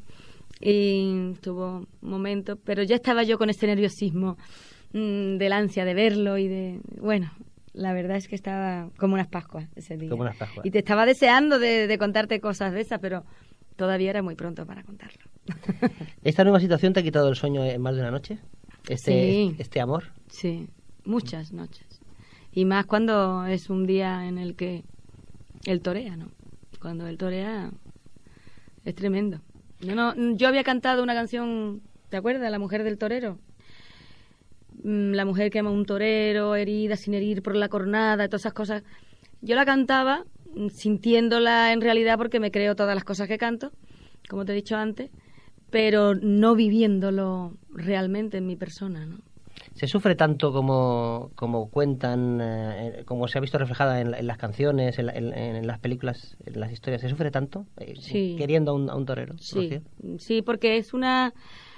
y 0.61 1.35
tuvo 1.41 1.87
un 2.03 2.11
momento, 2.11 2.57
pero 2.57 2.83
ya 2.83 2.97
estaba 2.97 3.23
yo 3.23 3.38
con 3.38 3.49
este 3.50 3.67
nerviosismo 3.67 4.37
mm, 4.93 5.37
del 5.37 5.53
ansia 5.53 5.85
de 5.85 5.95
verlo 5.95 6.37
y 6.38 6.49
de, 6.49 6.81
bueno, 7.00 7.31
la 7.75 7.93
verdad 7.93 8.17
es 8.17 8.27
que 8.29 8.35
estaba 8.35 8.91
como 8.99 9.15
unas 9.15 9.29
Pascuas 9.29 9.69
ese 9.77 9.97
día. 9.97 10.11
Como 10.11 10.23
unas 10.23 10.37
Pascuas. 10.37 10.67
Y 10.67 10.71
te 10.71 10.79
estaba 10.79 11.07
deseando 11.07 11.59
de, 11.59 11.87
de 11.87 11.99
contarte 11.99 12.41
cosas 12.41 12.73
de 12.73 12.81
esas, 12.81 12.99
pero 13.00 13.25
todavía 13.77 14.11
era 14.11 14.23
muy 14.23 14.35
pronto 14.35 14.67
para 14.67 14.83
contarlo. 14.83 15.21
¿Esta 16.25 16.43
nueva 16.43 16.59
situación 16.61 16.93
te 16.93 17.00
ha 17.00 17.03
quitado 17.05 17.29
el 17.29 17.37
sueño 17.37 17.65
en 17.65 17.81
más 17.81 17.95
de 17.95 18.00
una 18.00 18.11
noche? 18.11 18.38
Este, 18.88 19.12
Sí. 19.12 19.55
este 19.59 19.81
amor. 19.81 20.05
Sí, 20.29 20.67
muchas 21.05 21.53
noches. 21.53 21.87
Y 22.53 22.65
más 22.65 22.87
cuando 22.87 23.47
es 23.47 23.71
un 23.71 23.87
día 23.87 24.27
en 24.27 24.38
el 24.38 24.57
que 24.57 24.83
él 25.67 25.81
torea, 25.83 26.17
¿no? 26.17 26.31
Cuando 26.81 27.07
él 27.07 27.17
torea 27.19 27.71
es 28.85 28.95
tremendo. 28.95 29.41
Yo, 29.81 29.95
no, 29.95 30.15
yo 30.37 30.49
había 30.49 30.65
cantado 30.65 31.03
una 31.03 31.15
canción, 31.15 31.83
¿te 32.09 32.17
acuerdas? 32.17 32.51
La 32.51 32.59
mujer 32.59 32.83
del 32.85 32.99
torero. 32.99 33.39
Mm, 34.83 35.13
La 35.13 35.25
mujer 35.25 35.51
que 35.51 35.59
ama 35.61 35.71
a 35.71 35.73
un 35.73 35.85
torero, 35.87 36.55
herida 36.55 36.97
sin 36.97 37.15
herir 37.15 37.43
por 37.43 37.57
la 37.57 37.69
cornada, 37.69 38.29
todas 38.29 38.43
esas 38.43 38.53
cosas. 38.55 38.83
Yo 39.41 39.55
la 39.55 39.65
cantaba 39.65 40.25
mm, 40.55 40.69
sintiéndola 40.69 41.73
en 41.73 41.81
realidad 41.81 42.17
porque 42.19 42.41
me 42.41 42.51
creo 42.51 42.75
todas 42.75 42.95
las 42.95 43.05
cosas 43.05 43.29
que 43.29 43.39
canto, 43.39 43.73
como 44.29 44.45
te 44.45 44.53
he 44.53 44.57
dicho 44.57 44.77
antes, 44.77 45.11
pero 45.71 46.15
no 46.15 46.55
viviéndolo 46.55 47.57
realmente 47.71 48.39
en 48.39 48.47
mi 48.47 48.57
persona, 48.57 49.07
¿no? 49.07 49.19
¿Se 49.75 49.87
sufre 49.87 50.15
tanto 50.15 50.53
como, 50.53 51.31
como 51.37 51.71
cuentan, 51.71 52.41
eh, 52.43 53.03
como 53.07 53.29
se 53.29 53.38
ha 53.38 53.41
visto 53.41 53.59
reflejada 53.59 54.00
en, 54.00 54.15
en 54.15 54.27
las 54.27 54.38
canciones, 54.38 54.99
en, 54.99 55.07
la- 55.07 55.12
en- 55.12 55.33
en 55.33 55.67
las 55.67 55.79
películas, 55.79 56.37
en 56.47 56.59
las 56.61 56.73
historias? 56.73 57.00
¿Se 57.03 57.09
sufre 57.09 57.31
tanto 57.31 57.67
eh, 57.79 57.95
Sí. 58.00 58.35
queriendo 58.37 58.73
a 58.73 58.75
un, 58.75 58.91
a 58.91 58.97
un 58.97 59.07
torero? 59.07 59.35
Sí, 59.38 59.55
Rocío? 59.71 60.19
sí, 60.19 60.43
porque 60.43 60.77
es 60.79 60.93
una 60.95 61.33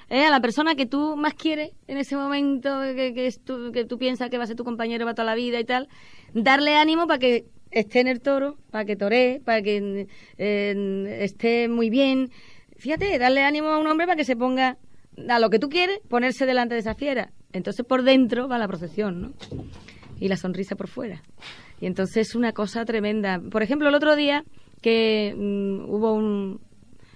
es 0.08 0.26
a 0.26 0.30
la 0.30 0.40
persona 0.40 0.75
que 0.75 0.87
tú 0.87 1.16
más 1.16 1.34
quieres 1.34 1.70
en 1.87 1.96
ese 1.96 2.16
momento 2.16 2.80
que, 2.96 3.14
que, 3.14 3.26
es 3.26 3.44
tu- 3.44 3.70
que 3.70 3.84
tú 3.84 3.96
piensas 3.99 4.28
que 4.28 4.38
va 4.38 4.44
a 4.44 4.46
ser 4.49 4.56
tu 4.56 4.64
compañero 4.64 5.04
para 5.04 5.14
toda 5.14 5.26
la 5.26 5.34
vida 5.37 5.60
y 5.60 5.64
tal, 5.64 5.88
darle 6.34 6.75
ánimo 6.76 7.06
para 7.06 7.18
que 7.20 7.44
esté 7.70 8.00
en 8.00 8.08
el 8.08 8.20
toro, 8.20 8.56
para 8.72 8.84
que 8.84 8.96
toree, 8.96 9.40
para 9.40 9.62
que 9.62 10.08
eh, 10.38 11.18
esté 11.20 11.68
muy 11.68 11.90
bien. 11.90 12.30
Fíjate, 12.76 13.18
darle 13.18 13.42
ánimo 13.44 13.68
a 13.68 13.78
un 13.78 13.87
hombre 13.87 14.06
para 14.06 14.16
que 14.16 14.25
se 14.25 14.34
ponga 14.37 14.78
a 15.28 15.38
lo 15.38 15.50
que 15.50 15.58
tú 15.60 15.68
quieres, 15.68 16.00
ponerse 16.08 16.46
delante 16.46 16.75
de 16.75 16.80
esa 16.80 16.94
fiera. 16.94 17.30
Entonces 17.52 17.85
por 17.85 18.02
dentro 18.02 18.49
va 18.49 18.59
la 18.59 18.69
procesión, 18.69 19.23
¿no? 19.23 19.33
y 20.21 20.28
la 20.28 20.37
sonrisa 20.37 20.76
por 20.76 20.88
fuera. 20.88 21.23
Y 21.80 21.87
entonces 21.87 22.28
es 22.28 22.35
una 22.35 22.52
cosa 22.52 22.85
tremenda. 22.85 23.40
Por 23.40 23.62
ejemplo, 23.62 23.88
el 23.88 23.95
otro 23.95 24.14
día 24.14 24.45
que 24.83 25.35
mm, 25.37 25.90
hubo 25.90 26.12
un, 26.12 26.61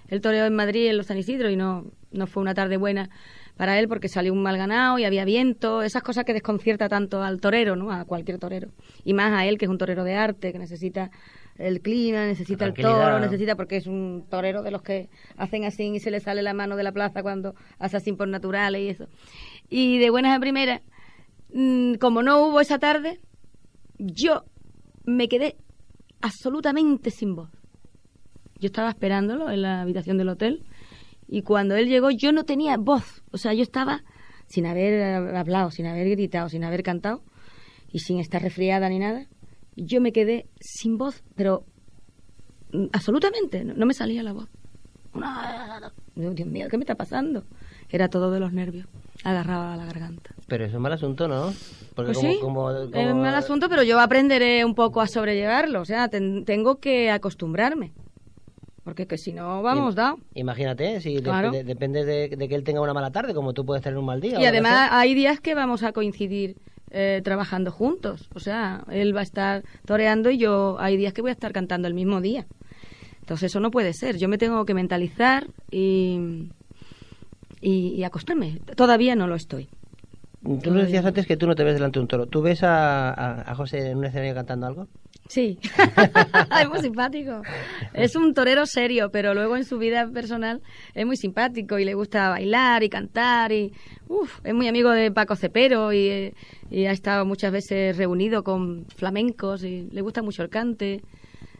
el 0.09 0.21
toreo 0.21 0.45
en 0.45 0.55
Madrid, 0.55 0.89
en 0.89 0.97
los 0.97 1.05
San 1.05 1.17
Isidro, 1.17 1.49
y 1.49 1.55
no, 1.55 1.85
no 2.11 2.27
fue 2.27 2.41
una 2.41 2.55
tarde 2.55 2.77
buena 2.77 3.09
para 3.55 3.79
él 3.79 3.87
porque 3.87 4.09
salió 4.09 4.33
un 4.33 4.43
mal 4.43 4.57
ganado 4.57 4.99
y 4.99 5.05
había 5.05 5.23
viento, 5.23 5.81
esas 5.81 6.03
cosas 6.03 6.25
que 6.25 6.33
desconcierta 6.33 6.89
tanto 6.89 7.23
al 7.23 7.39
torero, 7.39 7.75
¿no? 7.75 7.91
A 7.91 8.03
cualquier 8.03 8.37
torero. 8.37 8.69
Y 9.05 9.13
más 9.13 9.31
a 9.31 9.45
él, 9.45 9.57
que 9.57 9.65
es 9.65 9.71
un 9.71 9.77
torero 9.77 10.03
de 10.03 10.15
arte, 10.15 10.51
que 10.51 10.59
necesita 10.59 11.11
el 11.57 11.79
clima, 11.79 12.25
necesita 12.25 12.65
el 12.65 12.73
toro, 12.73 13.19
necesita 13.19 13.55
porque 13.55 13.77
es 13.77 13.87
un 13.87 14.25
torero 14.29 14.61
de 14.61 14.71
los 14.71 14.81
que 14.81 15.09
hacen 15.37 15.63
así 15.63 15.83
y 15.85 15.99
se 15.99 16.11
le 16.11 16.19
sale 16.19 16.41
la 16.41 16.53
mano 16.53 16.75
de 16.75 16.83
la 16.83 16.91
plaza 16.91 17.21
cuando 17.21 17.55
hace 17.79 17.97
así 17.97 18.11
por 18.11 18.27
naturales 18.27 18.81
y 18.81 18.89
eso. 18.89 19.07
Y 19.69 19.97
de 19.99 20.09
buenas 20.09 20.35
a 20.35 20.39
primeras, 20.39 20.81
mm, 21.53 21.95
como 21.95 22.21
no 22.23 22.45
hubo 22.45 22.59
esa 22.59 22.79
tarde, 22.79 23.19
yo 23.97 24.45
me 25.05 25.27
quedé 25.27 25.57
absolutamente 26.21 27.11
sin 27.11 27.35
voz. 27.35 27.49
Yo 28.59 28.67
estaba 28.67 28.89
esperándolo 28.89 29.49
en 29.49 29.61
la 29.61 29.81
habitación 29.81 30.17
del 30.17 30.29
hotel 30.29 30.63
y 31.27 31.41
cuando 31.41 31.75
él 31.75 31.87
llegó 31.87 32.09
yo 32.11 32.31
no 32.31 32.43
tenía 32.43 32.77
voz. 32.77 33.23
O 33.31 33.37
sea, 33.37 33.53
yo 33.53 33.63
estaba 33.63 34.03
sin 34.47 34.65
haber 34.65 35.35
hablado, 35.35 35.71
sin 35.71 35.87
haber 35.87 36.09
gritado, 36.09 36.49
sin 36.49 36.63
haber 36.63 36.83
cantado 36.83 37.23
y 37.91 37.99
sin 37.99 38.19
estar 38.19 38.41
resfriada 38.41 38.89
ni 38.89 38.99
nada. 38.99 39.27
Yo 39.75 39.99
me 40.01 40.11
quedé 40.11 40.47
sin 40.59 40.97
voz, 40.97 41.23
pero 41.35 41.65
mm, 42.71 42.85
absolutamente, 42.93 43.63
no, 43.63 43.73
no 43.73 43.85
me 43.85 43.93
salía 43.93 44.23
la 44.23 44.33
voz. 44.33 44.49
Dios 46.15 46.47
mío, 46.47 46.67
¿qué 46.69 46.77
me 46.77 46.83
está 46.83 46.95
pasando? 46.95 47.45
Era 47.89 48.09
todo 48.09 48.31
de 48.31 48.39
los 48.39 48.51
nervios, 48.53 48.87
agarraba 49.25 49.73
a 49.73 49.77
la 49.77 49.85
garganta. 49.85 50.29
Pero 50.47 50.63
eso 50.65 50.75
es 50.77 50.81
mal 50.81 50.93
asunto, 50.93 51.27
¿no? 51.27 51.53
Porque 51.95 52.13
Pues 52.13 52.17
como, 52.19 52.31
sí, 52.33 52.39
como- 52.39 52.71
es 52.71 52.89
como- 52.91 53.11
un 53.11 53.21
mal 53.21 53.35
asunto, 53.35 53.67
pero 53.69 53.83
yo 53.83 53.99
aprenderé 53.99 54.63
un 54.63 54.75
poco 54.75 55.01
a 55.01 55.07
sobrellevarlo. 55.07 55.81
O 55.81 55.85
sea, 55.85 56.07
ten- 56.07 56.45
tengo 56.45 56.79
que 56.79 57.11
acostumbrarme. 57.11 57.91
Porque 58.83 59.07
que 59.07 59.17
si 59.17 59.33
no, 59.33 59.63
vamos, 59.63 59.95
dado. 59.95 60.19
Imagínate, 60.35 61.01
si 61.01 61.19
Claro. 61.21 61.49
de- 61.51 61.63
depende 61.63 62.05
de, 62.05 62.29
de 62.29 62.47
que 62.47 62.53
él 62.53 62.63
tenga 62.63 62.81
una 62.81 62.93
mala 62.93 63.09
tarde, 63.11 63.33
como 63.33 63.53
tú 63.53 63.65
puedes 63.65 63.81
tener 63.83 63.97
un 63.97 64.05
mal 64.05 64.21
día. 64.21 64.39
Y 64.39 64.45
además 64.45 64.89
hay 64.91 65.15
días 65.15 65.39
que 65.39 65.55
vamos 65.55 65.81
a 65.83 65.91
coincidir 65.91 66.55
eh, 66.91 67.21
trabajando 67.25 67.71
juntos. 67.71 68.29
O 68.35 68.39
sea, 68.39 68.83
él 68.91 69.13
va 69.13 69.19
a 69.21 69.23
estar 69.23 69.63
toreando 69.85 70.29
y 70.29 70.37
yo 70.37 70.77
hay 70.79 70.95
días 70.95 71.13
que 71.13 71.21
voy 71.21 71.29
a 71.29 71.33
estar 71.33 71.51
cantando 71.51 71.87
el 71.89 71.93
mismo 71.95 72.21
día. 72.21 72.45
Entonces 73.21 73.51
eso 73.51 73.59
no 73.59 73.71
puede 73.71 73.91
ser. 73.93 74.17
Yo 74.17 74.29
me 74.29 74.37
tengo 74.37 74.63
que 74.65 74.73
mentalizar 74.75 75.47
y, 75.71 76.49
y, 77.65 77.95
y 77.95 78.03
acostarme. 78.03 78.59
Todavía 78.75 79.15
no 79.15 79.27
lo 79.27 79.35
estoy. 79.35 79.67
Tú 80.61 80.69
nos 80.71 80.83
decías 80.83 81.03
antes 81.03 81.25
que 81.25 81.37
tú 81.37 81.47
no 81.47 81.55
te 81.55 81.63
ves 81.63 81.73
delante 81.73 81.97
de 81.97 82.01
un 82.03 82.07
toro. 82.07 82.27
¿Tú 82.27 82.41
ves 82.43 82.61
a, 82.61 83.09
a- 83.09 83.51
a 83.51 83.55
José 83.55 83.89
en 83.89 83.97
un 83.97 84.05
escenario 84.05 84.35
cantando 84.35 84.67
algo? 84.67 84.87
Sí, 85.27 85.57
es 86.61 86.69
muy 86.69 86.79
simpático. 86.81 87.41
Es 87.93 88.15
un 88.15 88.35
torero 88.35 88.67
serio, 88.67 89.09
pero 89.11 89.33
luego 89.33 89.57
en 89.57 89.65
su 89.65 89.79
vida 89.79 90.07
personal 90.07 90.61
es 90.93 91.03
muy 91.07 91.17
simpático 91.17 91.79
y 91.79 91.85
le 91.85 91.95
gusta 91.95 92.29
bailar 92.29 92.83
y 92.83 92.89
cantar 92.89 93.51
y 93.51 93.73
uf, 94.07 94.39
es 94.43 94.53
muy 94.53 94.67
amigo 94.67 94.91
de 94.91 95.09
Paco 95.11 95.35
Cepero 95.35 95.91
y, 95.93 96.07
eh, 96.09 96.33
y 96.69 96.85
ha 96.85 96.91
estado 96.91 97.25
muchas 97.25 97.51
veces 97.51 97.97
reunido 97.97 98.43
con 98.43 98.85
flamencos 98.95 99.63
y 99.63 99.89
le 99.91 100.01
gusta 100.01 100.21
mucho 100.21 100.43
el 100.43 100.49
cante. 100.49 101.01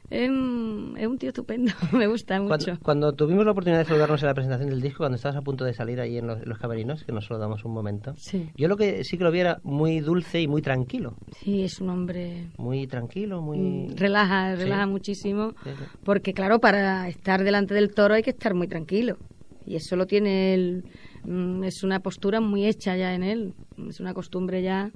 Es, 0.09 0.29
un- 0.29 1.17
tío 1.19 1.29
estupendo, 1.29 1.71
me 1.93 2.07
gusta 2.07 2.39
mucho. 2.41 2.49
Cuando, 2.65 2.79
cuando 2.83 3.13
tuvimos 3.13 3.45
la 3.45 3.51
oportunidad 3.51 3.79
de 3.79 3.85
saludarnos 3.85 4.21
en 4.21 4.27
la 4.27 4.33
presentación 4.33 4.69
del 4.69 4.81
disco, 4.81 4.99
cuando 4.99 5.15
estabas 5.15 5.37
a 5.37 5.41
punto 5.41 5.63
de 5.65 5.73
salir 5.73 5.99
ahí 5.99 6.17
en 6.17 6.27
los, 6.27 6.41
en 6.41 6.49
los 6.49 6.57
camerinos, 6.59 7.03
que 7.03 7.11
nos 7.11 7.25
saludamos 7.25 7.63
un 7.65 7.73
momento, 7.73 8.13
Sí. 8.17 8.49
yo 8.55 8.67
lo 8.67 8.77
que 8.77 9.03
sí 9.03 9.17
que 9.17 9.23
lo 9.23 9.31
vi 9.31 9.39
era 9.39 9.59
muy 9.63 9.99
dulce 10.01 10.41
y 10.41 10.47
muy 10.47 10.61
tranquilo. 10.61 11.15
Sí, 11.39 11.63
es 11.63 11.79
un 11.79 11.89
hombre 11.89 12.47
Muy 12.57 12.85
tranquilo, 12.87 13.41
muy... 13.41 13.57
Mm, 13.57 13.95
relaja, 13.95 14.55
Sí. 14.55 14.63
relaja 14.63 14.85
muchísimo, 14.87 15.53
Sí, 15.63 15.69
porque 16.03 16.33
claro, 16.33 16.59
para 16.59 17.07
estar 17.07 17.43
delante 17.43 17.73
del 17.73 17.93
toro 17.93 18.13
hay 18.15 18.23
que 18.23 18.31
estar 18.31 18.53
muy 18.53 18.67
tranquilo. 18.67 19.17
Y 19.65 19.75
eso 19.77 19.95
lo 19.95 20.05
tiene 20.05 20.53
él, 20.53 20.83
mm, 21.23 21.63
es 21.63 21.83
una 21.83 21.99
postura 22.01 22.41
muy 22.41 22.65
hecha 22.65 22.95
ya 22.95 23.15
en 23.15 23.23
él, 23.23 23.53
es 23.89 23.99
una 23.99 24.13
costumbre 24.13 24.61
ya. 24.61 24.91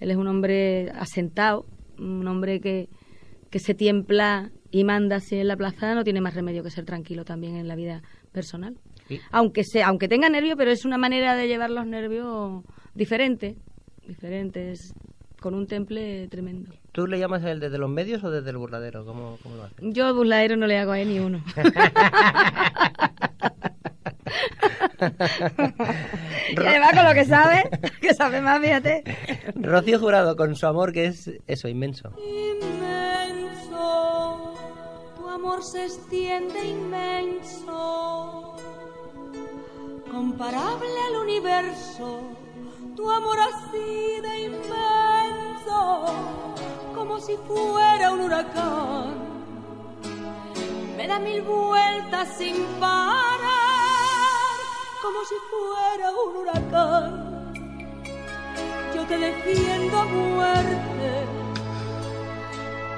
Él 0.00 0.10
es 0.10 0.16
un 0.16 0.26
hombre 0.28 0.90
asentado, 0.90 1.64
un 1.98 2.26
hombre 2.28 2.60
que, 2.60 2.88
que 3.54 3.60
se 3.60 3.72
tiempla 3.72 4.50
y 4.72 4.82
manda 4.82 5.14
así 5.14 5.36
en 5.36 5.46
la 5.46 5.56
plaza, 5.56 5.94
no 5.94 6.02
tiene 6.02 6.20
más 6.20 6.34
remedio 6.34 6.64
que 6.64 6.70
ser 6.70 6.84
tranquilo 6.84 7.24
también 7.24 7.54
en 7.54 7.68
la 7.68 7.76
vida 7.76 8.02
personal. 8.32 8.74
Aunque, 9.30 9.62
sea, 9.62 9.86
aunque 9.86 10.08
tenga 10.08 10.28
nervios, 10.28 10.56
pero 10.58 10.72
es 10.72 10.84
una 10.84 10.98
manera 10.98 11.36
de 11.36 11.46
llevar 11.46 11.70
los 11.70 11.86
nervios 11.86 12.64
diferente, 12.94 13.54
diferente, 14.08 14.72
es 14.72 14.92
con 15.40 15.54
un 15.54 15.68
temple 15.68 16.26
tremendo. 16.26 16.72
¿Tú 16.90 17.06
le 17.06 17.16
llamas 17.20 17.44
a 17.44 17.52
él 17.52 17.60
desde 17.60 17.78
los 17.78 17.88
medios 17.88 18.24
o 18.24 18.30
desde 18.32 18.50
el 18.50 18.56
burladero? 18.56 19.04
¿Cómo, 19.04 19.38
cómo 19.40 19.54
lo 19.54 19.62
haces? 19.62 19.76
Yo 19.82 20.12
burladero 20.12 20.56
no 20.56 20.66
le 20.66 20.76
hago 20.76 20.90
a 20.90 20.98
él 20.98 21.10
ni 21.10 21.20
uno. 21.20 21.44
y 26.50 26.66
además 26.66 26.92
con 26.92 27.04
lo 27.04 27.14
que 27.14 27.24
sabe, 27.24 27.70
que 28.00 28.14
sabe 28.14 28.40
más, 28.40 28.60
fíjate. 28.60 29.04
Rocío 29.54 30.00
Jurado, 30.00 30.34
con 30.34 30.56
su 30.56 30.66
amor 30.66 30.92
que 30.92 31.06
es 31.06 31.30
eso, 31.46 31.68
inmenso. 31.68 32.10
Inmenso, 32.18 33.03
tu 35.16 35.28
amor 35.28 35.62
se 35.62 35.84
extiende 35.84 36.64
inmenso, 36.64 38.56
comparable 40.10 40.86
al 41.08 41.16
universo, 41.22 42.20
tu 42.96 43.10
amor 43.10 43.38
así 43.40 44.20
de 44.22 44.44
inmenso, 44.50 46.04
como 46.94 47.18
si 47.20 47.36
fuera 47.48 48.12
un 48.12 48.20
huracán, 48.20 49.14
me 50.96 51.06
da 51.06 51.18
mil 51.18 51.42
vueltas 51.42 52.28
sin 52.38 52.56
parar. 52.80 53.64
como 55.02 55.22
si 55.24 55.34
fuera 55.50 56.10
un 56.12 56.36
huracán. 56.36 57.52
Yo 58.94 59.04
te 59.06 59.18
defiendo 59.18 59.98
a 59.98 60.04
muerte 60.04 61.43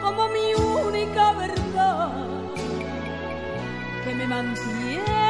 como 0.06 0.28
mi 0.28 0.54
única 0.54 1.32
verdad 1.32 2.12
que 4.04 4.14
me 4.14 4.26
mantiene 4.28 5.25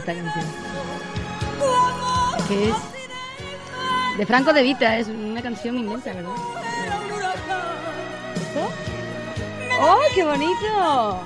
esta 0.00 0.14
canción. 0.14 0.44
Que 2.48 2.68
es 2.70 2.76
de 4.18 4.26
Franco 4.26 4.52
de 4.52 4.62
Vita, 4.62 4.96
es 4.98 5.08
una 5.08 5.40
canción 5.40 5.78
inmensa, 5.78 6.12
¿verdad? 6.12 6.32
¿Esto? 8.36 8.68
¡Oh, 9.82 9.98
qué 10.14 10.24
bonito! 10.24 10.56
Ah, 10.76 11.22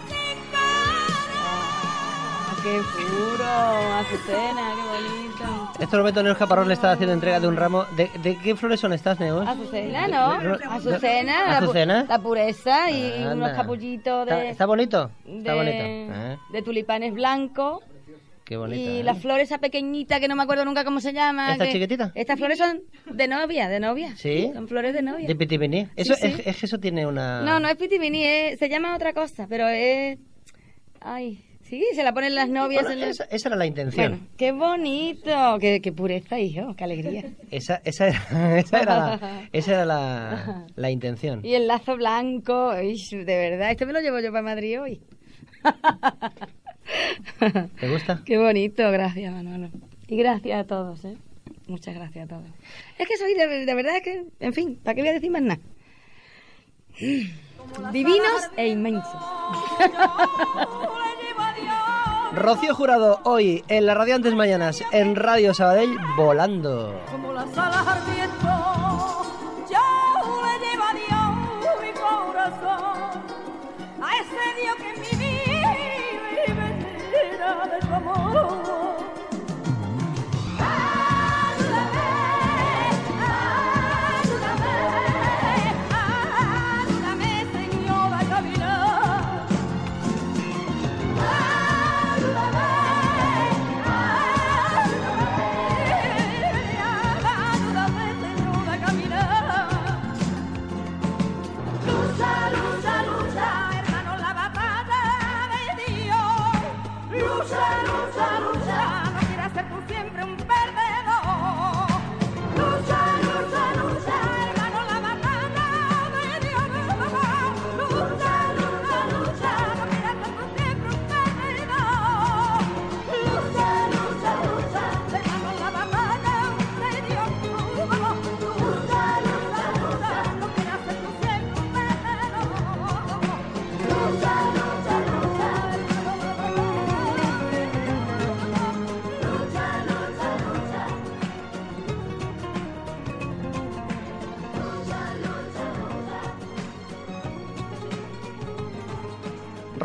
¡Qué 2.62 2.80
puro! 2.92 3.44
Azucena, 3.44 4.72
qué 4.74 4.82
bonito. 4.88 5.72
En 5.76 5.82
este 5.82 5.96
momento 5.96 6.22
Neus 6.22 6.38
Caparrós 6.38 6.66
le 6.66 6.74
está 6.74 6.92
haciendo 6.92 7.12
entrega 7.14 7.40
de 7.40 7.48
un 7.48 7.56
ramo. 7.56 7.84
¿De, 7.96 8.10
de 8.22 8.38
qué 8.38 8.54
flores 8.54 8.78
son 8.80 8.92
estas, 8.92 9.18
Neus? 9.18 9.46
Azucena, 9.48 10.06
¿no? 10.08 10.40
No, 10.40 10.54
Azucena, 10.70 11.44
la 11.46 11.60
pu- 11.60 11.64
¿Azucena? 11.64 12.04
La, 12.08 12.18
pureza 12.20 12.90
y 12.90 13.12
Anda. 13.22 13.34
unos 13.34 13.50
capullitos 13.52 14.22
¿Está, 14.28 14.36
de, 14.36 14.50
está 14.50 14.66
bonito? 14.66 15.10
Está 15.26 15.52
de, 15.52 15.58
bonito. 15.58 16.12
Ah, 16.14 16.36
de 16.52 16.62
tulipanes 16.62 17.12
blancos. 17.12 17.82
Qué. 18.44 18.54
Y 18.76 18.98
¿eh? 19.00 19.02
la 19.02 19.14
flor 19.14 19.40
esa 19.40 19.58
pequeñita 19.58 20.20
que 20.20 20.28
no 20.28 20.36
me 20.36 20.42
acuerdo 20.42 20.64
nunca 20.64 20.84
cómo 20.84 21.00
se 21.00 21.12
llama. 21.12 21.52
¿Esta 21.52 21.64
que- 21.66 21.72
chiquitita? 21.72 22.12
Estas 22.14 22.38
flores 22.38 22.58
son 22.58 22.82
de 23.10 23.26
novia, 23.28 23.68
de 23.68 23.80
novia. 23.80 24.14
¿Sí? 24.16 24.50
Son 24.54 24.68
flores 24.68 24.94
de 24.94 25.02
novia. 25.02 25.26
De 25.26 25.34
pitipini. 25.36 25.88
Eso, 25.96 26.14
Sí, 26.14 26.20
sí. 26.28 26.34
Es, 26.40 26.46
es 26.46 26.56
que 26.58 26.66
eso 26.66 26.78
tiene 26.78 27.06
una... 27.06 27.42
No, 27.42 27.58
no 27.60 27.68
es 27.68 27.76
pitibini, 27.76 28.24
es- 28.24 28.58
se 28.58 28.68
llama 28.68 28.94
otra 28.94 29.12
cosa, 29.12 29.46
pero 29.48 29.66
es... 29.68 30.18
Ay, 31.00 31.44
sí, 31.62 31.82
se 31.94 32.02
la 32.02 32.12
ponen 32.14 32.34
las 32.34 32.48
novias 32.48 32.82
Bueno, 32.84 33.02
en 33.02 33.08
los... 33.08 33.20
esa, 33.20 33.24
esa 33.34 33.48
era 33.48 33.56
la 33.56 33.66
intención. 33.66 34.10
Bueno, 34.12 34.26
qué 34.38 34.52
bonito, 34.52 35.58
qué, 35.60 35.80
qué 35.82 35.92
pureza, 35.92 36.38
hijo, 36.38 36.74
qué 36.76 36.84
alegría. 36.84 37.24
Esa, 37.50 37.80
esa 37.84 38.08
era, 38.08 38.58
esa 38.58 38.80
era, 38.80 38.94
la, 38.96 39.48
esa 39.52 39.70
era 39.72 39.84
la, 39.84 40.66
la 40.76 40.90
intención. 40.90 41.40
Y 41.44 41.54
el 41.54 41.66
lazo 41.66 41.96
blanco, 41.96 42.72
de 42.72 43.24
verdad, 43.24 43.70
este 43.70 43.84
me 43.86 43.92
lo 43.92 44.00
llevo 44.00 44.20
yo 44.20 44.30
para 44.30 44.42
Madrid 44.42 44.80
hoy. 44.80 45.00
¿Te 47.80 47.88
gusta? 47.90 48.22
Qué 48.24 48.38
bonito, 48.38 48.90
gracias 48.90 49.32
Manolo. 49.32 49.70
Y 50.06 50.16
gracias 50.16 50.60
a 50.60 50.66
todos, 50.66 51.04
¿eh? 51.04 51.16
Muchas 51.66 51.94
gracias 51.94 52.26
a 52.26 52.28
todos. 52.28 52.44
Es 52.98 53.08
que 53.08 53.16
soy 53.16 53.34
de, 53.34 53.64
de 53.64 53.74
verdad 53.74 54.02
que, 54.02 54.24
en 54.40 54.52
fin, 54.52 54.78
¿para 54.82 54.94
qué 54.94 55.00
voy 55.00 55.10
a 55.10 55.14
decir 55.14 55.30
más 55.30 55.42
nada? 55.42 55.60
Divinos 57.92 58.50
e 58.56 58.68
inmensos. 58.68 59.20
Rocío 62.34 62.74
Jurado, 62.74 63.20
hoy 63.24 63.64
en 63.68 63.86
las 63.86 63.96
Radiantes 63.96 64.34
Mañanas, 64.34 64.82
en 64.92 65.16
Radio 65.16 65.54
Sabadell, 65.54 65.96
volando. 66.16 67.00
como 67.10 67.32
las 67.32 67.56
alas 67.56 67.86
ardiendo 67.86 68.43
amor. 77.94 78.83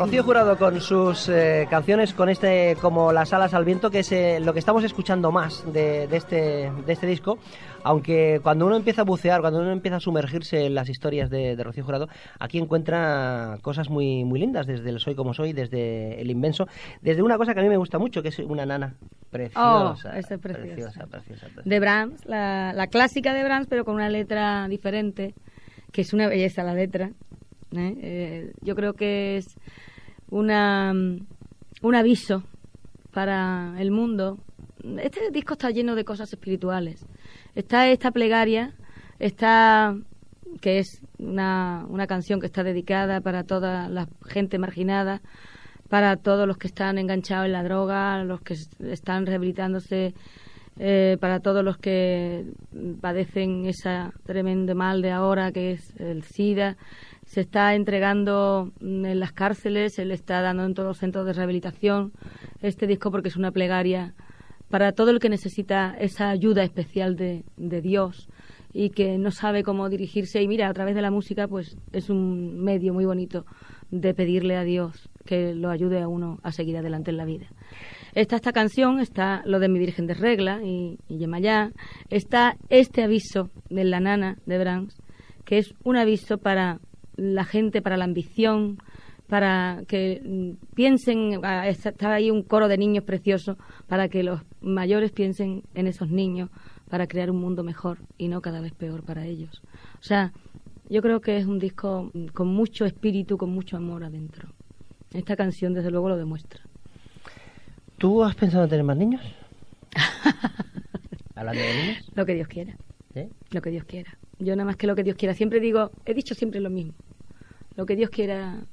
Rocío 0.00 0.24
Jurado 0.24 0.56
con 0.56 0.80
sus 0.80 1.28
eh, 1.28 1.66
canciones, 1.68 2.14
con 2.14 2.30
este 2.30 2.74
como 2.80 3.12
Las 3.12 3.34
alas 3.34 3.52
al 3.52 3.66
viento, 3.66 3.90
que 3.90 3.98
es 3.98 4.10
eh, 4.12 4.40
lo 4.40 4.54
que 4.54 4.58
estamos 4.58 4.82
escuchando 4.82 5.30
más 5.30 5.70
de, 5.74 6.06
de 6.06 6.16
este, 6.16 6.72
de 6.86 6.92
este 6.94 7.06
disco. 7.06 7.38
Aunque 7.82 8.40
cuando 8.42 8.64
uno 8.64 8.76
empieza 8.76 9.02
a 9.02 9.04
bucear, 9.04 9.42
cuando 9.42 9.60
uno 9.60 9.70
empieza 9.70 9.98
a 9.98 10.00
sumergirse 10.00 10.64
en 10.64 10.74
las 10.74 10.88
historias 10.88 11.28
de, 11.28 11.54
de 11.54 11.62
Rocío 11.62 11.84
Jurado, 11.84 12.08
aquí 12.38 12.56
encuentra 12.56 13.58
cosas 13.60 13.90
muy, 13.90 14.24
muy 14.24 14.40
lindas, 14.40 14.66
desde 14.66 14.88
el 14.88 15.00
Soy 15.00 15.14
como 15.14 15.34
soy, 15.34 15.52
desde 15.52 16.18
el 16.18 16.30
inmenso, 16.30 16.66
desde 17.02 17.20
una 17.20 17.36
cosa 17.36 17.52
que 17.52 17.60
a 17.60 17.62
mí 17.62 17.68
me 17.68 17.76
gusta 17.76 17.98
mucho, 17.98 18.22
que 18.22 18.28
es 18.28 18.38
una 18.38 18.64
nana 18.64 18.94
preciosa. 19.30 19.90
Oh, 19.90 19.92
es 19.92 20.00
preciosa. 20.00 20.38
preciosa, 20.38 21.06
preciosa, 21.08 21.08
preciosa. 21.08 21.62
de 21.62 21.78
Brahms, 21.78 22.24
la, 22.24 22.72
la 22.74 22.86
clásica 22.86 23.34
de 23.34 23.44
Brahms, 23.44 23.66
pero 23.68 23.84
con 23.84 23.96
una 23.96 24.08
letra 24.08 24.66
diferente, 24.66 25.34
que 25.92 26.00
es 26.00 26.14
una 26.14 26.26
belleza 26.26 26.62
la 26.62 26.72
letra. 26.72 27.10
¿eh? 27.72 27.94
Eh, 28.00 28.52
yo 28.62 28.74
creo 28.74 28.94
que 28.94 29.36
es 29.36 29.58
una, 30.30 30.92
mm, 30.94 31.26
un 31.82 31.94
aviso 31.94 32.42
para 33.12 33.74
el 33.78 33.90
mundo. 33.90 34.38
Este 35.02 35.30
disco 35.30 35.54
está 35.54 35.70
lleno 35.70 35.94
de 35.94 36.04
cosas 36.04 36.32
espirituales. 36.32 37.04
Está 37.54 37.88
esta 37.88 38.10
plegaria, 38.10 38.72
está 39.18 39.94
que 40.60 40.78
es 40.78 41.00
una, 41.18 41.84
una 41.88 42.06
canción 42.06 42.40
que 42.40 42.46
está 42.46 42.62
dedicada 42.64 43.20
para 43.20 43.44
toda 43.44 43.88
la 43.88 44.08
gente 44.26 44.58
marginada, 44.58 45.20
para 45.88 46.16
todos 46.16 46.46
los 46.46 46.56
que 46.58 46.66
están 46.66 46.98
enganchados 46.98 47.46
en 47.46 47.52
la 47.52 47.62
droga, 47.62 48.24
los 48.24 48.40
que 48.40 48.54
es- 48.54 48.70
están 48.80 49.26
rehabilitándose, 49.26 50.14
eh, 50.78 51.18
para 51.20 51.40
todos 51.40 51.64
los 51.64 51.76
que 51.78 52.46
padecen 53.00 53.66
ese 53.66 53.90
tremendo 54.24 54.74
mal 54.74 55.02
de 55.02 55.10
ahora 55.10 55.52
que 55.52 55.72
es 55.72 55.94
el 56.00 56.22
SIDA. 56.24 56.76
Se 57.30 57.42
está 57.42 57.76
entregando 57.76 58.72
mm, 58.80 59.04
en 59.04 59.20
las 59.20 59.30
cárceles, 59.30 59.94
se 59.94 60.04
le 60.04 60.14
está 60.14 60.42
dando 60.42 60.64
en 60.64 60.74
todos 60.74 60.88
los 60.88 60.98
centros 60.98 61.24
de 61.26 61.32
rehabilitación 61.32 62.10
este 62.60 62.88
disco 62.88 63.12
porque 63.12 63.28
es 63.28 63.36
una 63.36 63.52
plegaria 63.52 64.14
para 64.68 64.90
todo 64.90 65.12
el 65.12 65.20
que 65.20 65.28
necesita 65.28 65.94
esa 66.00 66.28
ayuda 66.30 66.64
especial 66.64 67.14
de, 67.14 67.44
de 67.56 67.80
Dios 67.82 68.28
y 68.72 68.90
que 68.90 69.16
no 69.16 69.30
sabe 69.30 69.62
cómo 69.62 69.88
dirigirse 69.88 70.42
y 70.42 70.48
mira 70.48 70.68
a 70.68 70.74
través 70.74 70.96
de 70.96 71.02
la 71.02 71.12
música 71.12 71.46
pues 71.46 71.76
es 71.92 72.10
un 72.10 72.64
medio 72.64 72.92
muy 72.92 73.04
bonito 73.04 73.46
de 73.92 74.12
pedirle 74.12 74.56
a 74.56 74.64
Dios 74.64 75.08
que 75.24 75.54
lo 75.54 75.70
ayude 75.70 76.02
a 76.02 76.08
uno 76.08 76.40
a 76.42 76.50
seguir 76.50 76.78
adelante 76.78 77.12
en 77.12 77.16
la 77.16 77.26
vida. 77.26 77.46
Está 78.12 78.34
esta 78.34 78.50
canción, 78.50 78.98
está 78.98 79.42
lo 79.44 79.60
de 79.60 79.68
mi 79.68 79.78
Virgen 79.78 80.08
de 80.08 80.14
Regla 80.14 80.64
y, 80.64 80.98
y 81.06 81.18
Yemayá, 81.18 81.70
está 82.08 82.56
este 82.70 83.04
aviso 83.04 83.50
de 83.68 83.84
la 83.84 84.00
nana 84.00 84.38
de 84.46 84.58
Brahms, 84.58 85.00
que 85.44 85.58
es 85.58 85.74
un 85.84 85.96
aviso 85.96 86.38
para 86.38 86.80
la 87.20 87.44
gente, 87.44 87.82
para 87.82 87.98
la 87.98 88.04
ambición, 88.04 88.78
para 89.28 89.82
que 89.86 90.22
mm, 90.24 90.74
piensen, 90.74 91.40
está 91.66 92.14
ahí 92.14 92.30
un 92.30 92.42
coro 92.42 92.66
de 92.66 92.78
niños 92.78 93.04
precioso, 93.04 93.58
para 93.86 94.08
que 94.08 94.22
los 94.22 94.40
mayores 94.62 95.12
piensen 95.12 95.62
en 95.74 95.86
esos 95.86 96.10
niños, 96.10 96.48
para 96.88 97.06
crear 97.06 97.30
un 97.30 97.38
mundo 97.38 97.62
mejor 97.62 97.98
y 98.16 98.28
no 98.28 98.40
cada 98.40 98.60
vez 98.60 98.72
peor 98.72 99.04
para 99.04 99.26
ellos. 99.26 99.62
O 100.00 100.02
sea, 100.02 100.32
yo 100.88 101.02
creo 101.02 101.20
que 101.20 101.36
es 101.36 101.46
un 101.46 101.58
disco 101.58 102.10
mm, 102.12 102.26
con 102.28 102.48
mucho 102.48 102.86
espíritu, 102.86 103.36
con 103.36 103.50
mucho 103.50 103.76
amor 103.76 104.02
adentro. 104.02 104.48
Esta 105.12 105.36
canción, 105.36 105.74
desde 105.74 105.90
luego, 105.90 106.08
lo 106.08 106.16
demuestra. 106.16 106.62
¿Tú 107.98 108.24
has 108.24 108.34
pensado 108.34 108.64
en 108.64 108.70
tener 108.70 108.84
más 108.84 108.96
niños? 108.96 109.20
Hablando 111.34 111.60
de 111.60 111.82
niños, 111.82 112.12
Lo 112.14 112.24
que 112.24 112.34
Dios 112.34 112.48
quiera, 112.48 112.76
lo 113.50 113.60
que 113.60 113.70
Dios 113.70 113.84
quiera. 113.84 114.16
Yo 114.40 114.56
nada 114.56 114.64
más 114.64 114.76
que 114.76 114.86
lo 114.86 114.96
que 114.96 115.02
Dios 115.02 115.16
quiera. 115.16 115.34
Siempre 115.34 115.60
digo, 115.60 115.90
he 116.06 116.14
dicho 116.14 116.34
siempre 116.34 116.60
lo 116.60 116.70
mismo. 116.70 116.94
Lo 117.76 117.86
que 117.86 117.94
Dios 117.94 118.10
quiera. 118.10 118.64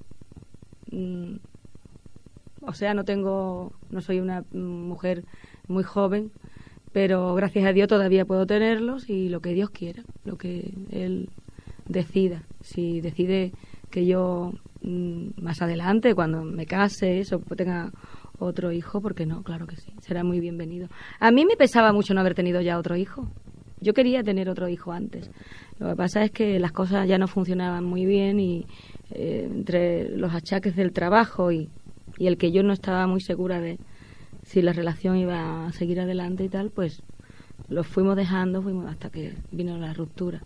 mm, 0.91 1.35
o 2.61 2.73
sea, 2.73 2.93
no 2.93 3.05
tengo, 3.05 3.73
no 3.89 4.01
soy 4.01 4.19
una 4.19 4.43
mujer 4.51 5.23
muy 5.67 5.83
joven, 5.83 6.31
pero 6.91 7.33
gracias 7.35 7.65
a 7.65 7.71
Dios 7.71 7.87
todavía 7.87 8.25
puedo 8.25 8.45
tenerlos 8.45 9.09
y 9.09 9.29
lo 9.29 9.39
que 9.39 9.53
Dios 9.53 9.69
quiera, 9.69 10.03
lo 10.25 10.37
que 10.37 10.73
Él 10.89 11.29
decida. 11.87 12.43
Si 12.61 12.99
decide 12.99 13.53
que 13.89 14.05
yo 14.05 14.51
mm, 14.81 15.41
más 15.41 15.61
adelante, 15.61 16.13
cuando 16.15 16.43
me 16.43 16.65
case, 16.65 17.19
eso, 17.19 17.39
tenga 17.55 17.91
otro 18.39 18.71
hijo, 18.71 19.01
¿por 19.01 19.15
qué 19.15 19.25
no? 19.25 19.43
Claro 19.43 19.67
que 19.67 19.77
sí, 19.77 19.93
será 20.01 20.23
muy 20.23 20.39
bienvenido. 20.39 20.89
A 21.19 21.31
mí 21.31 21.45
me 21.45 21.55
pesaba 21.55 21.93
mucho 21.93 22.13
no 22.13 22.21
haber 22.21 22.35
tenido 22.35 22.61
ya 22.61 22.77
otro 22.77 22.95
hijo. 22.95 23.27
Yo 23.79 23.93
quería 23.93 24.23
tener 24.23 24.49
otro 24.49 24.67
hijo 24.67 24.91
antes. 24.91 25.29
Lo 25.79 25.89
que 25.89 25.95
pasa 25.95 26.23
es 26.23 26.31
que 26.31 26.59
las 26.59 26.71
cosas 26.71 27.07
ya 27.07 27.17
no 27.17 27.27
funcionaban 27.27 27.83
muy 27.83 28.05
bien 28.05 28.39
y 28.39 28.65
eh, 29.11 29.47
entre 29.49 30.09
los 30.09 30.33
achaques 30.33 30.75
del 30.75 30.91
trabajo 30.91 31.51
y, 31.51 31.69
y 32.17 32.27
el 32.27 32.37
que 32.37 32.51
yo 32.51 32.63
no 32.63 32.73
estaba 32.73 33.05
muy 33.07 33.21
segura 33.21 33.59
de 33.59 33.77
si 34.43 34.61
la 34.61 34.73
relación 34.73 35.17
iba 35.17 35.67
a 35.67 35.71
seguir 35.73 35.99
adelante 35.99 36.43
y 36.43 36.49
tal, 36.49 36.71
pues 36.71 37.03
lo 37.69 37.83
fuimos 37.83 38.15
dejando, 38.15 38.61
fuimos 38.61 38.87
hasta 38.87 39.09
que 39.09 39.33
vino 39.51 39.77
la 39.77 39.93
ruptura. 39.93 40.41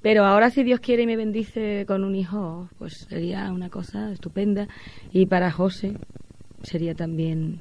Pero 0.00 0.24
ahora 0.24 0.50
si 0.50 0.64
Dios 0.64 0.80
quiere 0.80 1.04
y 1.04 1.06
me 1.06 1.16
bendice 1.16 1.84
con 1.86 2.02
un 2.02 2.16
hijo, 2.16 2.68
pues 2.78 3.06
sería 3.08 3.52
una 3.52 3.70
cosa 3.70 4.10
estupenda. 4.10 4.66
Y 5.12 5.26
para 5.26 5.52
José 5.52 5.94
sería 6.62 6.94
también 6.94 7.60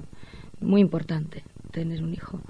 muy 0.59 0.81
importante 0.81 1.43
tener 1.71 2.03
un 2.03 2.13
hijo. 2.13 2.41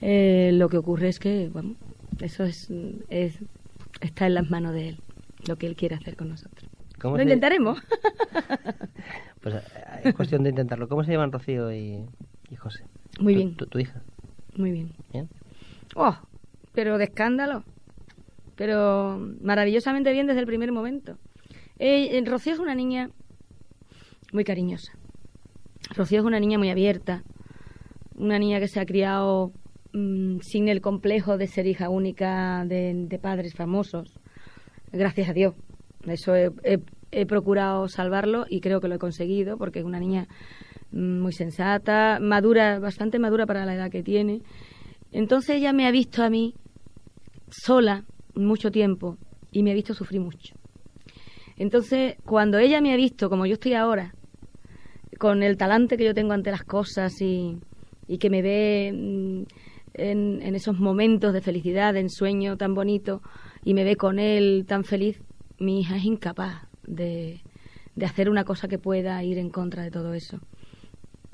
Eh, 0.00 0.50
lo 0.54 0.68
que 0.68 0.76
ocurre 0.78 1.08
es 1.08 1.18
que, 1.18 1.48
bueno, 1.48 1.74
eso 2.20 2.44
es, 2.44 2.70
es- 3.08 3.38
está 4.00 4.26
en 4.26 4.34
las 4.34 4.50
manos 4.50 4.72
de 4.74 4.90
él, 4.90 4.98
lo 5.46 5.56
que 5.56 5.66
él 5.66 5.76
quiere 5.76 5.96
hacer 5.96 6.16
con 6.16 6.28
nosotros. 6.28 6.68
¿Cómo 7.00 7.14
Lo 7.16 7.18
se- 7.18 7.24
intentaremos. 7.24 7.78
Pues 9.40 9.54
eh, 9.54 9.60
es 10.04 10.14
cuestión 10.14 10.42
de 10.42 10.50
intentarlo. 10.50 10.88
¿Cómo 10.88 11.04
se 11.04 11.12
llaman 11.12 11.30
Rocío 11.30 11.72
y, 11.72 12.04
y 12.50 12.56
José? 12.56 12.84
Muy 13.20 13.36
bien. 13.36 13.54
Tu, 13.54 13.66
tu 13.66 13.78
hija. 13.78 14.02
Muy 14.56 14.72
bien. 14.72 14.92
¿Bien? 15.12 15.28
Oh, 15.94 16.16
pero 16.74 16.98
de 16.98 17.04
escándalo. 17.04 17.62
Pero 18.56 19.16
maravillosamente 19.40 20.10
bien 20.12 20.26
desde 20.26 20.40
el 20.40 20.46
primer 20.46 20.72
momento. 20.72 21.18
Eh, 21.78 22.18
eh, 22.18 22.22
Rocío 22.26 22.52
es 22.52 22.58
una 22.58 22.74
niña 22.74 23.10
muy 24.32 24.42
cariñosa. 24.42 24.92
Rocío 25.94 26.18
es 26.18 26.24
una 26.26 26.40
niña 26.40 26.58
muy 26.58 26.70
abierta. 26.70 27.22
Una 28.16 28.40
niña 28.40 28.58
que 28.58 28.66
se 28.66 28.80
ha 28.80 28.86
criado 28.86 29.52
mm, 29.92 30.40
sin 30.40 30.68
el 30.68 30.80
complejo 30.80 31.36
de 31.38 31.46
ser 31.46 31.66
hija 31.66 31.88
única 31.88 32.64
de, 32.66 33.18
padres 33.20 33.54
famosos. 33.54 34.18
Gracias 34.92 35.28
a 35.28 35.32
Dios. 35.32 35.54
Eso 36.06 36.34
he 36.34 37.26
procurado 37.26 37.88
salvarlo 37.88 38.46
y 38.48 38.60
creo 38.60 38.80
que 38.80 38.88
lo 38.88 38.94
he 38.94 38.98
conseguido 38.98 39.56
porque 39.56 39.80
es 39.80 39.84
una 39.84 40.00
niña 40.00 40.28
mm, 40.92 41.20
muy 41.20 41.32
sensata, 41.32 42.18
madura, 42.20 42.78
bastante 42.78 43.18
madura 43.18 43.46
para 43.46 43.64
la 43.64 43.74
edad 43.74 43.90
que 43.90 44.02
tiene. 44.02 44.42
Entonces 45.12 45.56
ella 45.56 45.72
me 45.72 45.86
ha 45.86 45.90
visto 45.90 46.22
a 46.22 46.30
mí 46.30 46.54
sola 47.50 48.04
mucho 48.34 48.70
tiempo 48.70 49.16
y 49.50 49.62
me 49.62 49.70
ha 49.70 49.74
visto 49.74 49.94
sufrir 49.94 50.20
mucho. 50.20 50.54
Entonces, 51.56 52.16
cuando 52.24 52.58
ella 52.58 52.80
me 52.80 52.92
ha 52.92 52.96
visto 52.96 53.28
como 53.28 53.46
yo 53.46 53.54
estoy 53.54 53.74
ahora, 53.74 54.14
con 55.18 55.42
el 55.42 55.56
talante 55.56 55.96
que 55.96 56.04
yo 56.04 56.14
tengo 56.14 56.32
ante 56.32 56.52
las 56.52 56.62
cosas 56.62 57.20
y, 57.20 57.58
y 58.06 58.18
que 58.18 58.30
me 58.30 58.42
ve 58.42 58.92
mm, 58.94 59.42
en, 59.98 60.54
esos 60.54 60.78
momentos 60.78 61.32
de 61.32 61.40
felicidad, 61.40 61.94
de 61.94 62.00
ensueño 62.00 62.56
tan 62.56 62.74
bonito, 62.74 63.22
y 63.64 63.74
me 63.74 63.84
ve 63.84 63.96
con 63.96 64.18
él 64.18 64.64
tan 64.66 64.84
feliz, 64.84 65.20
mi 65.58 65.80
hija 65.80 65.96
es 65.96 66.04
incapaz 66.04 66.68
de, 66.86 67.42
de 67.96 68.06
hacer 68.06 68.30
una 68.30 68.44
cosa 68.44 68.68
que 68.68 68.78
pueda 68.78 69.22
ir 69.24 69.38
en 69.38 69.50
contra 69.50 69.82
de 69.82 69.90
todo 69.90 70.14
eso. 70.14 70.38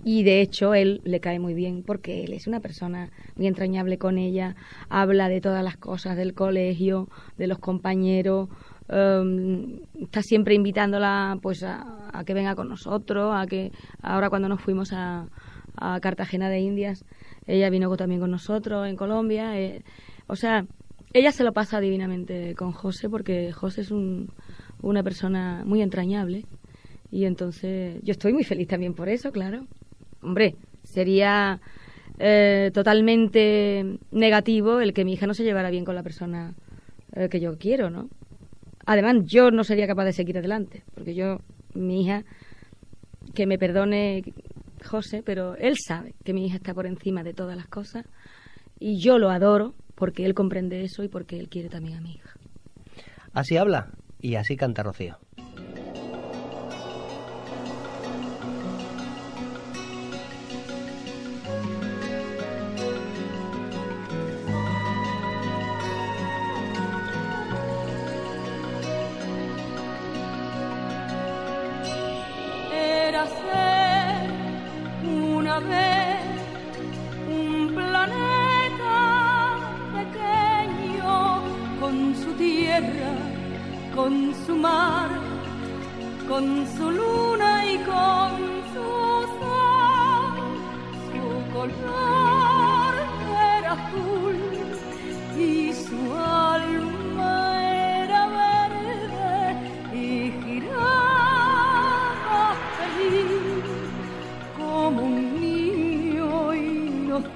Y 0.02 0.22
de 0.22 0.42
hecho, 0.42 0.74
él 0.74 1.00
le 1.04 1.20
cae 1.20 1.38
muy 1.38 1.54
bien 1.54 1.82
porque 1.82 2.24
él 2.24 2.34
es 2.34 2.46
una 2.46 2.60
persona 2.60 3.10
muy 3.36 3.46
entrañable 3.46 3.96
con 3.96 4.18
ella, 4.18 4.54
habla 4.90 5.28
de 5.28 5.40
todas 5.40 5.64
las 5.64 5.76
cosas 5.76 6.16
del 6.16 6.34
colegio, 6.34 7.08
de 7.38 7.46
los 7.46 7.58
compañeros, 7.58 8.48
em, 8.88 9.80
está 9.98 10.20
siempre 10.22 10.54
invitándola 10.54 11.38
pues 11.40 11.62
a, 11.62 12.10
a 12.12 12.24
que 12.24 12.34
venga 12.34 12.54
con 12.54 12.68
nosotros, 12.68 13.32
a 13.34 13.46
que 13.46 13.72
ahora 14.02 14.28
cuando 14.28 14.48
nos 14.48 14.60
fuimos 14.60 14.92
a, 14.92 15.28
a 15.76 16.00
Cartagena 16.00 16.48
de 16.48 16.60
Indias, 16.60 17.04
ella 17.46 17.70
vino 17.70 17.94
también 17.96 18.20
con 18.20 18.30
nosotros 18.30 18.86
en 18.88 18.96
Colombia. 18.96 19.58
eh, 19.58 19.82
o 20.26 20.36
sea, 20.36 20.66
ella 21.12 21.30
se 21.32 21.44
lo 21.44 21.52
pasa 21.52 21.80
divinamente 21.80 22.54
con 22.54 22.72
José 22.72 23.08
porque 23.08 23.52
José 23.52 23.82
es 23.82 23.90
un, 23.90 24.30
una 24.82 25.02
persona 25.02 25.62
muy 25.64 25.80
entrañable 25.80 26.44
y 27.10 27.24
entonces 27.24 28.00
yo 28.02 28.12
estoy 28.12 28.32
muy 28.32 28.44
feliz 28.44 28.68
también 28.68 28.94
por 28.94 29.08
eso, 29.08 29.30
claro. 29.30 29.66
Hombre, 30.22 30.56
sería 30.82 31.60
eh, 32.18 32.70
totalmente 32.74 33.98
negativo 34.10 34.80
el 34.80 34.92
que 34.92 35.04
mi 35.04 35.12
hija 35.12 35.26
no 35.26 35.34
se 35.34 35.44
llevara 35.44 35.70
bien 35.70 35.84
con 35.84 35.94
la 35.94 36.02
persona 36.02 36.54
eh, 37.14 37.28
que 37.28 37.40
yo 37.40 37.58
quiero, 37.58 37.90
¿no? 37.90 38.08
Además, 38.86 39.24
yo 39.24 39.50
no 39.50 39.64
sería 39.64 39.86
capaz 39.86 40.04
de 40.04 40.12
seguir 40.12 40.36
adelante, 40.36 40.82
porque 40.94 41.14
yo, 41.14 41.38
mi 41.74 42.02
hija, 42.02 42.24
que 43.34 43.46
me 43.46 43.58
perdone 43.58 44.22
José, 44.84 45.22
pero 45.24 45.56
él 45.56 45.76
sabe 45.78 46.14
que 46.24 46.32
mi 46.32 46.46
hija 46.46 46.56
está 46.56 46.74
por 46.74 46.86
encima 46.86 47.22
de 47.22 47.34
todas 47.34 47.56
las 47.56 47.66
cosas 47.66 48.04
y 48.78 48.98
yo 48.98 49.18
lo 49.18 49.30
adoro 49.30 49.74
porque 49.94 50.24
él 50.24 50.34
comprende 50.34 50.84
eso 50.84 51.02
y 51.02 51.08
porque 51.08 51.38
él 51.38 51.48
quiere 51.48 51.68
también 51.68 51.98
a 51.98 52.00
mi 52.00 52.14
hija. 52.14 52.36
Así 53.32 53.56
habla 53.56 53.90
y 54.20 54.36
así 54.36 54.56
canta 54.56 54.82
Rocío. 54.82 55.18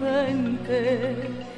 Inocente. 0.00 1.57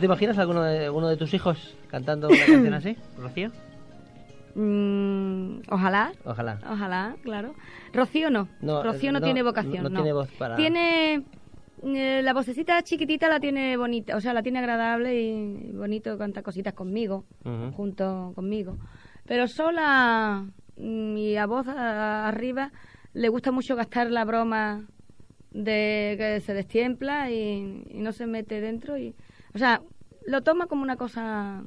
Te 0.00 0.06
imaginas 0.06 0.36
alguno 0.38 0.62
de, 0.62 0.86
alguno 0.86 1.08
de 1.08 1.16
tus 1.16 1.32
hijos 1.34 1.76
cantando 1.88 2.28
una 2.28 2.38
canción 2.46 2.74
así, 2.74 2.96
Rocío? 3.18 3.50
Mm, 4.54 5.60
ojalá, 5.70 6.12
Ojalá. 6.24 6.58
ojalá, 6.68 7.16
claro. 7.22 7.54
Rocío 7.92 8.30
no, 8.30 8.48
No, 8.60 8.82
Rocío 8.82 9.12
no, 9.12 9.20
no, 9.20 9.24
tiene 9.24 9.42
vocación. 9.42 9.82
no 9.84 9.88
No, 9.90 9.96
tiene 9.96 10.12
voz 10.12 10.28
para- 10.32 10.56
Tiene 10.56 11.22
eh, 11.84 12.20
la 12.22 12.32
vocecita 12.34 12.82
chiquitita 12.82 13.28
la 13.28 13.38
tiene 13.40 13.76
bonita, 13.76 14.16
o 14.16 14.20
sea, 14.20 14.34
la 14.34 14.42
tiene 14.42 14.58
agradable 14.58 15.20
y 15.20 15.70
bonito, 15.72 16.18
canta 16.18 16.42
cositas 16.42 16.74
conmigo, 16.74 17.24
junto 17.74 18.32
conmigo. 18.34 18.76
Pero 19.26 19.46
sola 19.46 20.44
mm, 20.76 21.16
y 21.16 21.36
a 21.36 21.46
voz 21.46 21.68
a- 21.68 22.26
arriba 22.26 22.72
le 23.14 23.28
gusta 23.28 23.52
mucho 23.52 23.76
gastar 23.76 24.10
la 24.10 24.24
broma 24.24 24.82
de 25.52 26.16
que 26.18 26.40
se 26.40 26.54
destiempla 26.54 27.30
y, 27.30 27.84
y 27.88 27.98
no 28.00 28.12
se 28.12 28.26
mete 28.26 28.60
dentro 28.60 28.98
y 28.98 29.14
o 29.54 29.58
sea 29.58 29.82
lo 30.26 30.42
toma 30.42 30.66
como 30.66 30.82
una 30.82 30.96
cosa 30.96 31.64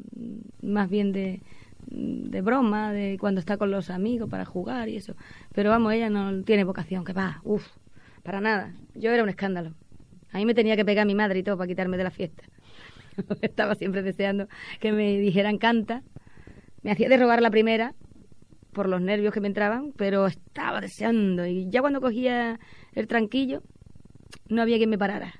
más 0.61 0.89
bien 0.89 1.11
de, 1.11 1.41
de 1.87 2.41
broma 2.41 2.93
de 2.93 3.17
cuando 3.19 3.39
está 3.39 3.57
con 3.57 3.71
los 3.71 3.89
amigos 3.89 4.29
para 4.29 4.45
jugar 4.45 4.89
y 4.89 4.97
eso. 4.97 5.15
Pero 5.53 5.69
vamos 5.69 5.93
ella 5.93 6.09
no 6.09 6.43
tiene 6.43 6.63
vocación 6.63 7.03
que 7.03 7.13
va 7.13 7.41
uff 7.43 7.67
para 8.23 8.41
nada. 8.41 8.73
Yo 8.95 9.11
era 9.11 9.23
un 9.23 9.29
escándalo. 9.29 9.73
A 10.31 10.37
mí 10.37 10.45
me 10.45 10.53
tenía 10.53 10.75
que 10.75 10.85
pegar 10.85 11.05
mi 11.05 11.15
madre 11.15 11.39
y 11.39 11.43
todo 11.43 11.57
para 11.57 11.67
quitarme 11.67 11.97
de 11.97 12.03
la 12.03 12.11
fiesta. 12.11 12.43
Estaba 13.41 13.75
siempre 13.75 14.01
deseando 14.01 14.47
que 14.79 14.91
me 14.91 15.19
dijeran 15.19 15.57
canta. 15.57 16.03
Me 16.81 16.91
hacía 16.91 17.09
de 17.09 17.17
robar 17.17 17.41
la 17.41 17.51
primera 17.51 17.93
por 18.71 18.89
los 18.89 19.01
nervios 19.01 19.33
que 19.33 19.39
me 19.39 19.47
entraban, 19.47 19.93
pero 19.95 20.25
estaba 20.25 20.81
deseando. 20.81 21.45
Y 21.45 21.69
ya 21.69 21.81
cuando 21.81 22.01
cogía 22.01 22.59
el 22.93 23.07
tranquillo, 23.07 23.61
no 24.49 24.61
había 24.61 24.77
quien 24.77 24.89
me 24.89 24.97
parara. 24.97 25.33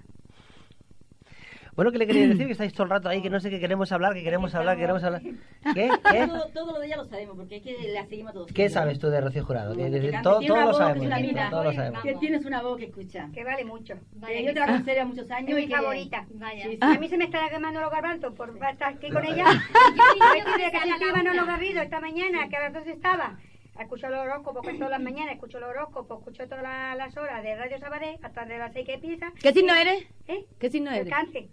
Bueno, 1.76 1.92
¿qué 1.92 1.98
le 1.98 2.08
queréis 2.08 2.30
decir? 2.30 2.46
Que 2.48 2.52
estáis 2.54 2.74
todo 2.74 2.84
el 2.84 2.90
rato 2.90 3.10
ahí, 3.10 3.22
que 3.22 3.30
no 3.30 3.40
sé 3.40 3.50
qué 3.50 3.60
queremos 3.60 3.92
hablar, 3.92 4.14
que 4.14 4.24
queremos 4.24 4.54
hablar, 4.56 4.76
que 4.76 4.82
queremos 4.82 5.04
hablar. 5.04 5.22
¿Qué? 5.22 5.90
¿Qué? 6.12 6.28
Todo, 6.28 6.48
todo 6.54 6.72
lo 6.74 6.80
de 6.80 6.88
ella 6.88 6.98
lo 6.98 7.06
sabemos, 7.06 7.36
porque 7.38 7.58
es 7.58 7.64
que 7.64 7.92
la 7.94 8.06
seguimos 8.06 8.34
todos. 8.34 8.52
¿Qué 8.52 8.70
sabes 8.70 9.00
tú 9.00 9.08
de 9.10 9.22
Rocío 9.22 9.44
Jurado? 9.46 9.76
Que 9.76 9.90
Que 9.90 10.20
todo, 10.22 10.40
todo 10.42 10.62
lo 10.62 10.74
sabemos. 10.74 11.50
todo 11.50 11.64
lo 11.64 11.74
sabemos. 11.74 12.04
Que 12.04 12.16
tienes 12.16 12.46
una 12.46 12.62
voz 12.62 12.78
que 12.78 12.86
escucha. 12.86 13.28
Que 13.34 13.44
vale 13.44 13.66
mucho. 13.66 13.96
Que 14.28 14.44
yo 14.46 14.54
te 14.54 14.60
la 14.60 14.68
considero 14.68 15.06
muchos 15.06 15.30
años 15.32 15.50
Es 15.50 15.56
mi 15.56 15.64
y 15.64 15.68
que... 15.68 15.76
favorita. 15.76 16.26
Vaya. 16.36 16.64
Sí, 16.64 16.72
sí. 16.72 16.78
A 16.82 17.00
mí 17.00 17.08
se 17.10 17.18
me 17.18 17.26
estará 17.26 17.50
quemando 17.50 17.82
los 17.82 17.92
garbanzos 17.92 18.34
por 18.36 18.50
estar 18.50 18.84
aquí 18.94 19.10
con 19.10 19.26
ella. 19.26 19.46
Yo 19.96 20.44
tuve 20.54 20.72
que 20.72 20.80
sentir 20.80 21.12
Manolo 21.14 21.46
Garrido 21.46 21.82
esta 21.82 22.00
mañana, 22.00 22.48
que 22.50 22.56
a 22.58 22.62
las 22.70 22.74
dos 22.74 22.88
estaba. 22.88 23.38
Escucho 23.80 24.06
el 24.06 24.14
horóscopo, 24.14 24.62
que 24.62 24.74
todas 24.76 24.92
las 24.92 25.02
mañanas 25.02 25.34
escucho 25.34 25.58
el 25.58 25.64
horóscopo, 25.64 26.20
escucho 26.20 26.44
todas 26.48 26.62
la- 26.62 26.94
las 26.96 27.18
horas 27.18 27.42
de 27.42 27.56
Radio 27.56 27.80
Sabadell 27.80 28.20
hasta 28.22 28.46
de 28.46 28.60
las 28.60 28.72
seis 28.72 28.86
que 28.86 28.94
empieza. 28.94 29.32
¿Qué 29.42 29.52
signo 29.52 29.74
eres? 29.74 30.04
¿Eh? 30.28 30.46
¿Qué 30.60 30.70
signo 30.70 30.92
El 30.92 30.98
eres? 31.00 31.10
cáncer. 31.14 31.46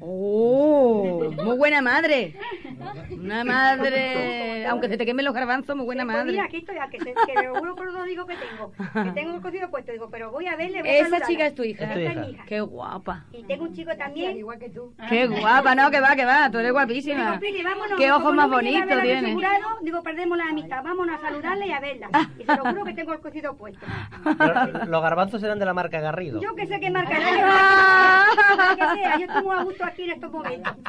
¡Oh! 0.00 1.30
Muy 1.44 1.56
buena 1.56 1.82
madre. 1.82 2.36
Una 3.10 3.44
madre, 3.44 4.66
aunque 4.68 4.88
se 4.88 4.96
te 4.96 5.06
quemen 5.06 5.24
los 5.24 5.34
garbanzos, 5.34 5.76
muy 5.76 5.84
buena 5.84 6.04
Pues 6.04 6.16
madre. 6.16 6.32
mira, 6.32 6.44
aquí 6.44 6.58
estoy, 6.58 6.76
a 6.78 6.88
que, 6.88 6.98
se, 6.98 7.14
que 7.14 7.48
por 7.76 7.92
lo 7.92 8.02
digo 8.04 8.26
que 8.26 8.34
tengo. 8.36 8.72
Que 9.04 9.10
tengo 9.12 9.34
el 9.34 9.40
cocido 9.40 9.70
puesto, 9.70 9.92
digo, 9.92 10.08
pero 10.10 10.30
voy 10.30 10.46
a 10.46 10.56
verle. 10.56 10.80
Voy 10.80 10.88
a 10.88 10.92
Esa 10.92 11.02
saludarla. 11.04 11.26
chica 11.26 11.46
es 11.46 11.54
tu 11.54 11.62
hija. 11.64 11.84
Es 11.84 11.92
tu 11.92 11.98
Esta 11.98 12.12
hija. 12.12 12.20
mi 12.20 12.30
hija. 12.32 12.44
Qué 12.46 12.60
guapa. 12.60 13.24
Y 13.32 13.42
tengo 13.44 13.64
un 13.64 13.72
chico 13.74 13.90
también. 13.96 14.36
Igual 14.36 14.58
que 14.58 14.70
tú. 14.70 14.94
Qué 15.08 15.26
guapa, 15.26 15.74
no, 15.74 15.90
que 15.90 16.00
va, 16.00 16.14
que 16.16 16.24
va. 16.24 16.50
Tú 16.50 16.58
eres 16.58 16.68
Digo, 16.68 16.74
guapísima. 16.78 17.38
Pili, 17.40 17.62
vámonos. 17.62 17.98
Qué 17.98 18.12
ojos 18.12 18.34
más 18.34 18.50
bonitos 18.50 19.00
tienes. 19.02 19.36
digo, 19.82 20.02
perdemos 20.02 20.38
la 20.38 20.44
amistad. 20.44 20.82
Vámonos 20.82 21.18
a 21.18 21.20
saludarle 21.22 21.66
y 21.66 21.72
a 21.72 21.80
verla. 21.80 22.08
Y 22.38 22.44
se 22.44 22.56
lo 22.56 22.64
juro 22.64 22.84
que 22.84 22.94
tengo 22.94 23.12
el 23.12 23.20
cocido 23.20 23.56
puesto. 23.56 23.84
Pero 24.38 24.86
los 24.86 25.02
garbanzos 25.02 25.42
eran 25.42 25.58
de 25.58 25.64
la 25.64 25.74
marca 25.74 26.00
Garrido. 26.00 26.40
Yo 26.40 26.54
que 26.54 26.66
sé 26.66 26.80
qué 26.80 26.90
marca 26.90 27.14
Ah. 27.46 28.74
que 28.76 29.00
sea, 29.00 29.18
yo 29.18 29.26
muy 29.42 29.50
a 29.50 29.62
gusto 29.62 29.83
aquí 29.86 30.04
en 30.04 30.10
estos 30.12 30.30
momentos. 30.30 30.72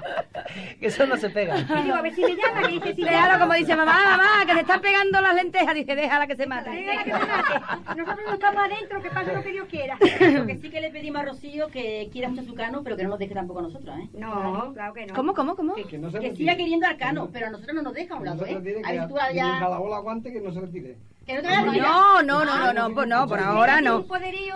Que 0.80 0.88
eso 0.88 1.06
no 1.06 1.18
se 1.18 1.30
pega. 1.30 1.58
Y 1.58 1.84
digo, 1.84 1.96
a 1.96 2.02
ver 2.02 2.14
si 2.14 2.22
me 2.22 2.36
llama, 2.36 2.62
que 2.62 2.68
dice 2.74 2.96
si 2.96 3.04
Déjalo 3.04 3.40
como 3.40 3.54
dice 3.54 3.76
mamá, 3.76 4.18
mamá, 4.18 4.46
que 4.46 4.54
se 4.54 4.60
están 4.62 4.80
pegando 4.82 5.20
las 5.22 5.36
lentejas. 5.36 5.74
Dice, 5.76 5.96
déjala 5.96 6.28
que 6.28 6.36
se 6.36 6.46
mate. 6.48 6.70
Déjala 6.70 7.04
que 7.04 7.12
se 7.12 7.20
mate. 7.20 7.96
Nosotros 7.98 8.26
no 8.28 8.34
estamos 8.34 8.64
adentro, 8.64 9.02
que 9.02 9.10
pase 9.10 9.34
lo 9.34 9.42
que 9.44 9.52
Dios 9.52 9.68
quiera. 9.70 9.98
Lo 10.00 10.46
que 10.46 10.58
sí 10.58 10.70
que 10.70 10.82
le 10.82 10.92
pedimos 10.92 11.22
a 11.22 11.26
Rocío 11.26 11.68
que 11.68 12.10
quiera 12.12 12.30
mucho 12.30 12.42
a 12.42 12.46
su 12.46 12.54
cano, 12.56 12.82
pero 12.84 12.96
que 12.96 13.04
no 13.04 13.10
nos 13.10 13.20
deje 13.20 13.34
tampoco 13.34 13.60
a 13.60 13.64
nosotros, 13.64 13.98
¿eh? 14.00 14.10
No, 14.14 14.72
claro 14.74 14.94
que 14.94 15.06
no. 15.08 15.14
¿Cómo, 15.14 15.34
cómo, 15.34 15.56
cómo? 15.56 15.76
Que 15.76 15.98
no 15.98 16.12
se 16.12 16.20
Que 16.20 16.36
siga 16.36 16.56
queriendo 16.56 16.88
al 16.88 16.98
cano, 16.98 17.30
pero 17.32 17.48
a 17.48 17.50
nosotros 17.50 17.76
no 17.76 17.82
nos 17.82 17.94
deja 17.94 18.14
a 18.14 18.18
un 18.18 18.26
lado, 18.26 18.46
¿eh? 18.46 18.56
A 18.56 18.60
ver 18.92 19.02
si 19.02 19.08
tú 19.08 19.18
a- 19.18 19.32
ya... 19.32 19.60
cada 19.60 19.78
bola 19.78 19.98
aguante 19.98 20.32
que 20.32 20.40
no 20.40 20.52
se 20.54 20.62
retire. 20.62 20.96
Que 21.26 21.36
no 21.36 21.42
te 21.42 21.48
vayas 21.48 21.68
a 21.68 21.72
tirar. 21.72 21.88
No, 21.88 22.22
no, 22.24 22.46
no, 22.46 22.58
no, 22.58 22.74
no, 22.74 22.94
pues 22.94 23.08
no, 23.08 23.28
por 23.28 23.40
ahora 23.40 23.82
no. 23.82 24.06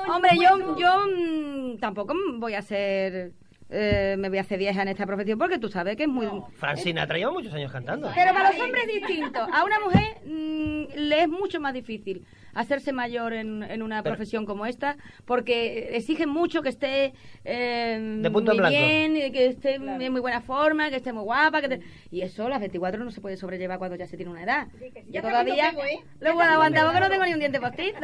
Hombre, 0.09 0.31
yo, 0.35 0.77
yo 0.77 1.05
mm, 1.07 1.77
tampoco 1.79 2.13
voy 2.37 2.53
a 2.53 2.61
ser, 2.61 3.31
eh, 3.69 4.15
me 4.17 4.29
voy 4.29 4.39
a 4.39 4.41
hacer 4.41 4.57
vieja 4.57 4.81
en 4.81 4.87
esta 4.87 5.05
profesión 5.05 5.37
porque 5.37 5.59
tú 5.59 5.69
sabes 5.69 5.95
que 5.95 6.03
es 6.03 6.09
muy... 6.09 6.27
Francina 6.53 7.03
ha 7.03 7.07
lleva 7.07 7.31
muchos 7.31 7.53
años 7.53 7.71
cantando. 7.71 8.11
Pero 8.15 8.33
para 8.33 8.51
los 8.51 8.61
hombres 8.61 8.83
es 8.87 8.93
distinto. 8.93 9.39
A 9.39 9.63
una 9.63 9.79
mujer 9.79 10.17
mm, 10.25 10.83
le 10.95 11.21
es 11.21 11.29
mucho 11.29 11.59
más 11.59 11.73
difícil 11.73 12.25
hacerse 12.53 12.91
mayor 12.93 13.33
en, 13.33 13.63
en 13.63 13.81
una 13.81 14.01
Pero- 14.03 14.15
profesión 14.15 14.45
como 14.45 14.65
esta 14.65 14.97
porque 15.25 15.95
exigen 15.95 16.29
mucho 16.29 16.61
que 16.61 16.69
esté 16.69 17.13
eh, 17.45 18.19
De 18.21 18.31
punto 18.31 18.51
en 18.51 18.57
muy 18.57 18.69
blanco. 18.69 18.77
bien, 18.85 19.17
y 19.17 19.31
que 19.31 19.47
esté 19.47 19.75
en 19.75 20.11
muy 20.11 20.21
buena 20.21 20.41
forma, 20.41 20.89
que 20.89 20.97
esté 20.97 21.13
muy 21.13 21.23
guapa. 21.23 21.61
Que 21.61 21.69
te- 21.69 21.81
Y 22.11 22.21
eso, 22.21 22.49
las 22.49 22.59
24 22.59 23.03
no 23.03 23.11
se 23.11 23.21
puede 23.21 23.37
sobrellevar 23.37 23.77
cuando 23.79 23.95
ya 23.95 24.07
se 24.07 24.17
tiene 24.17 24.31
una 24.31 24.43
edad. 24.43 24.67
Sí, 24.79 24.91
que 24.91 25.01
sí. 25.01 25.07
Yo 25.07 25.13
Ya 25.13 25.21
todavía 25.21 25.69
tengo, 25.69 25.83
¿eh? 25.83 25.99
lo 26.19 26.33
puedo 26.33 26.49
aguantar 26.49 26.85
porque 26.85 26.99
no 26.99 27.09
tengo 27.09 27.25
ni 27.25 27.33
un 27.33 27.39
diente 27.39 27.59
postizo. 27.59 27.97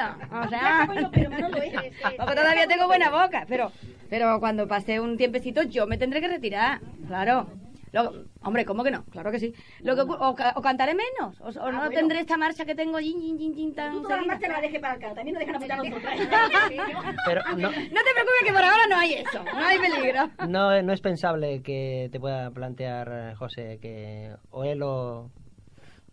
O 0.45 0.49
sea, 0.49 0.87
porque 0.87 2.35
todavía 2.35 2.67
tengo 2.67 2.87
buena 2.87 3.09
boca. 3.09 3.45
Pero, 3.47 3.71
pero 4.09 4.39
cuando 4.39 4.67
pase 4.67 4.99
un 4.99 5.17
tiempecito 5.17 5.63
yo 5.63 5.87
me 5.87 5.97
tendré 5.97 6.21
que 6.21 6.27
retirar. 6.27 6.79
Claro. 7.07 7.47
Lo- 7.95 8.25
hombre, 8.43 8.65
¿cómo 8.65 8.83
que 8.83 8.91
no? 8.91 9.05
Claro 9.05 9.31
que 9.31 9.39
sí. 9.39 9.53
Lo 9.81 9.95
que, 9.95 10.01
o, 10.01 10.29
o 10.29 10.61
cantaré 10.61 10.93
menos. 10.93 11.39
O, 11.39 11.45
o 11.47 11.71
no 11.71 11.77
bueno. 11.77 11.89
tendré 11.91 12.19
esta 12.19 12.35
marcha 12.37 12.65
que 12.65 12.75
tengo 12.75 12.99
yin, 12.99 13.19
yin, 13.21 13.37
yin, 13.39 13.55
yin, 13.55 13.73
tan 13.73 13.93
Tú 13.93 14.01
toda 14.03 14.17
la 14.17 14.21
seguida. 14.21 14.33
marcha 14.33 14.47
no 14.47 14.53
la 14.53 14.61
dejes 14.61 14.79
para 14.81 14.93
el 14.95 14.99
cano, 14.99 15.15
también 15.15 15.33
nos 15.33 15.39
dejan 15.39 15.55
apuntar 15.55 15.79
a 15.79 15.83
nosotros. 15.83 16.11
Pero 17.25 17.41
no, 17.51 17.55
No 17.55 17.69
te 17.71 18.11
preocupes 18.13 18.43
que 18.45 18.53
por 18.53 18.63
ahora 18.63 18.87
no 18.89 18.97
hay 18.97 19.13
eso. 19.13 19.43
No 19.43 19.65
hay 19.65 19.77
peligro. 19.79 20.29
no, 20.47 20.81
no 20.81 20.93
es 20.93 21.01
pensable 21.01 21.61
que 21.63 22.09
te 22.11 22.19
pueda 22.19 22.51
plantear, 22.51 23.09
eh, 23.11 23.35
José, 23.35 23.79
que 23.81 24.31
o 24.51 24.63
él 24.63 24.81
o... 24.83 25.29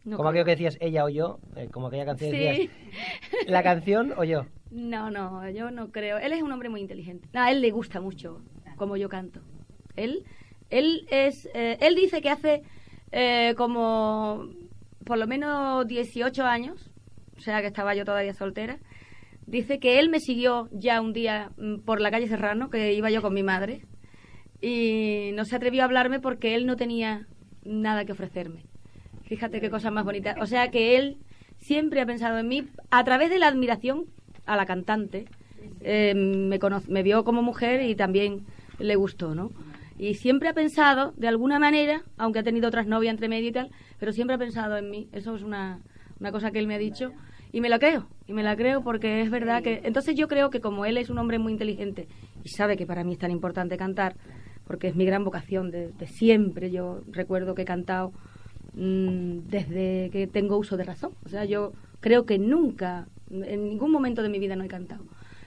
No 0.05 0.16
como 0.16 0.31
creo. 0.31 0.42
aquello 0.42 0.45
que 0.45 0.51
decías 0.53 0.77
ella 0.81 1.05
o 1.05 1.09
yo, 1.09 1.38
eh, 1.57 1.68
como 1.71 1.87
aquella 1.88 2.05
canción 2.05 2.31
Sí. 2.33 2.37
decías, 2.38 2.71
la 3.47 3.62
canción 3.62 4.12
o 4.16 4.25
yo. 4.25 4.47
No, 4.71 5.11
no, 5.11 5.49
yo 5.51 5.71
no 5.71 5.90
creo. 5.92 6.18
Él 6.18 6.33
es 6.33 6.42
un 6.42 6.51
hombre 6.51 6.68
muy 6.68 6.81
inteligente. 6.81 7.29
A 7.38 7.51
él 7.53 7.61
le 7.61 7.71
gusta 7.71 8.01
mucho 8.01 8.40
como 8.77 8.97
yo 8.97 9.09
canto. 9.09 9.40
Él, 9.95 10.25
él 10.73 11.07
es, 11.11 11.49
eh, 11.55 11.77
él 11.81 11.95
dice 11.95 12.21
que 12.21 12.31
hace 12.31 12.63
eh, 13.13 13.55
como 13.57 14.47
por 15.05 15.19
lo 15.19 15.27
menos 15.27 15.87
18 15.87 16.45
años, 16.45 16.91
o 17.37 17.41
sea 17.41 17.61
que 17.61 17.67
estaba 17.69 17.95
yo 17.95 18.05
todavía 18.05 18.35
soltera. 18.35 18.79
Dice 19.47 19.79
que 19.81 19.99
él 19.99 20.09
me 20.09 20.21
siguió 20.21 20.69
ya 20.73 21.01
un 21.01 21.13
día 21.13 21.51
mm, 21.59 21.81
por 21.81 22.01
la 22.01 22.11
calle 22.11 22.29
Serrano, 22.29 22.71
que 22.71 22.93
iba 22.95 23.11
yo 23.11 23.21
con 23.23 23.35
mi 23.35 23.43
madre, 23.43 23.83
y 24.61 25.31
no 25.35 25.45
se 25.45 25.57
atrevió 25.57 25.83
a 25.83 25.87
hablarme 25.87 26.21
porque 26.21 26.55
él 26.55 26.67
no 26.67 26.77
tenía 26.77 27.27
nada 27.65 28.05
que 28.05 28.13
ofrecerme. 28.13 28.65
Fíjate 29.25 29.61
qué 29.61 29.71
cosa 29.71 29.91
más 29.91 30.05
bonita. 30.05 30.37
O 30.41 30.47
sea 30.47 30.71
que 30.71 30.97
él 30.97 31.17
siempre 31.59 32.01
ha 32.01 32.07
pensado 32.07 32.39
en 32.39 32.49
mí 32.49 32.69
a 32.91 33.03
través 33.05 33.31
de 33.31 33.39
la 33.39 33.49
admiración 33.49 34.07
a 34.47 34.57
la 34.57 34.67
cantante. 34.67 35.27
eh, 35.85 36.15
me, 36.15 36.59
cono- 36.61 36.83
me 36.89 37.03
vio 37.03 37.25
como 37.25 37.43
mujer 37.43 37.83
y 37.83 37.95
también 37.97 38.47
le 38.79 38.95
gustó, 38.97 39.35
¿no? 39.35 39.51
Y 40.03 40.15
siempre 40.15 40.49
ha 40.49 40.53
pensado, 40.53 41.12
de 41.17 41.29
alguna 41.29 41.61
manera, 41.61 42.03
aunque 42.17 42.41
ha 42.41 42.43
tenido 42.43 42.67
otras 42.67 42.88
novias 42.88 43.12
entre 43.12 43.29
medio 43.29 43.51
y 43.51 43.53
tal, 43.53 43.71
pero 44.01 44.11
siempre 44.11 44.35
ha 44.35 44.38
pensado 44.38 44.77
en 44.77 44.91
mí. 44.91 45.09
Eso 45.12 45.37
es 45.37 45.45
una, 45.45 45.79
una 46.19 46.33
cosa 46.33 46.51
que 46.51 46.59
él 46.59 46.67
me 46.67 46.75
ha 46.75 46.79
dicho 46.79 47.12
y 47.53 47.61
me 47.61 47.69
la 47.69 47.79
creo. 47.79 48.09
Y 48.27 48.33
me 48.33 48.43
la 48.43 48.57
creo 48.57 48.83
porque 48.83 49.21
es 49.21 49.31
verdad 49.31 49.62
que... 49.62 49.81
Entonces 49.85 50.17
yo 50.17 50.27
creo 50.27 50.51
que 50.51 50.59
como 50.59 50.87
él 50.87 50.99
es 50.99 51.09
un 51.09 51.19
hombre 51.19 51.38
muy 51.38 51.53
inteligente 51.53 52.09
y 52.43 52.49
sabe 52.49 52.77
que 52.77 52.85
para 52.85 53.05
mí 53.05 53.12
es 53.12 53.21
tan 53.21 53.31
importante 53.31 53.77
cantar, 53.77 54.17
porque 54.67 54.88
es 54.88 54.97
mi 54.97 55.05
gran 55.05 55.23
vocación 55.23 55.71
de, 55.71 55.93
de 55.93 56.07
siempre, 56.09 56.73
yo 56.73 57.03
recuerdo 57.07 57.55
que 57.55 57.62
he 57.62 57.65
cantado 57.65 58.11
mm, 58.75 59.47
desde 59.51 60.11
que 60.11 60.27
tengo 60.27 60.59
uso 60.59 60.77
de 60.77 60.83
razón. 60.83 61.12
O 61.25 61.29
sea, 61.29 61.45
yo 61.45 61.75
creo 62.01 62.25
que 62.25 62.41
nunca, 62.41 63.07
en 63.31 63.62
ningún 63.62 63.93
momento 63.93 64.25
de 64.25 64.31
mi 64.31 64.41
vida 64.41 64.57
no 64.57 64.65
he 64.65 64.69
cantado. 64.69 65.05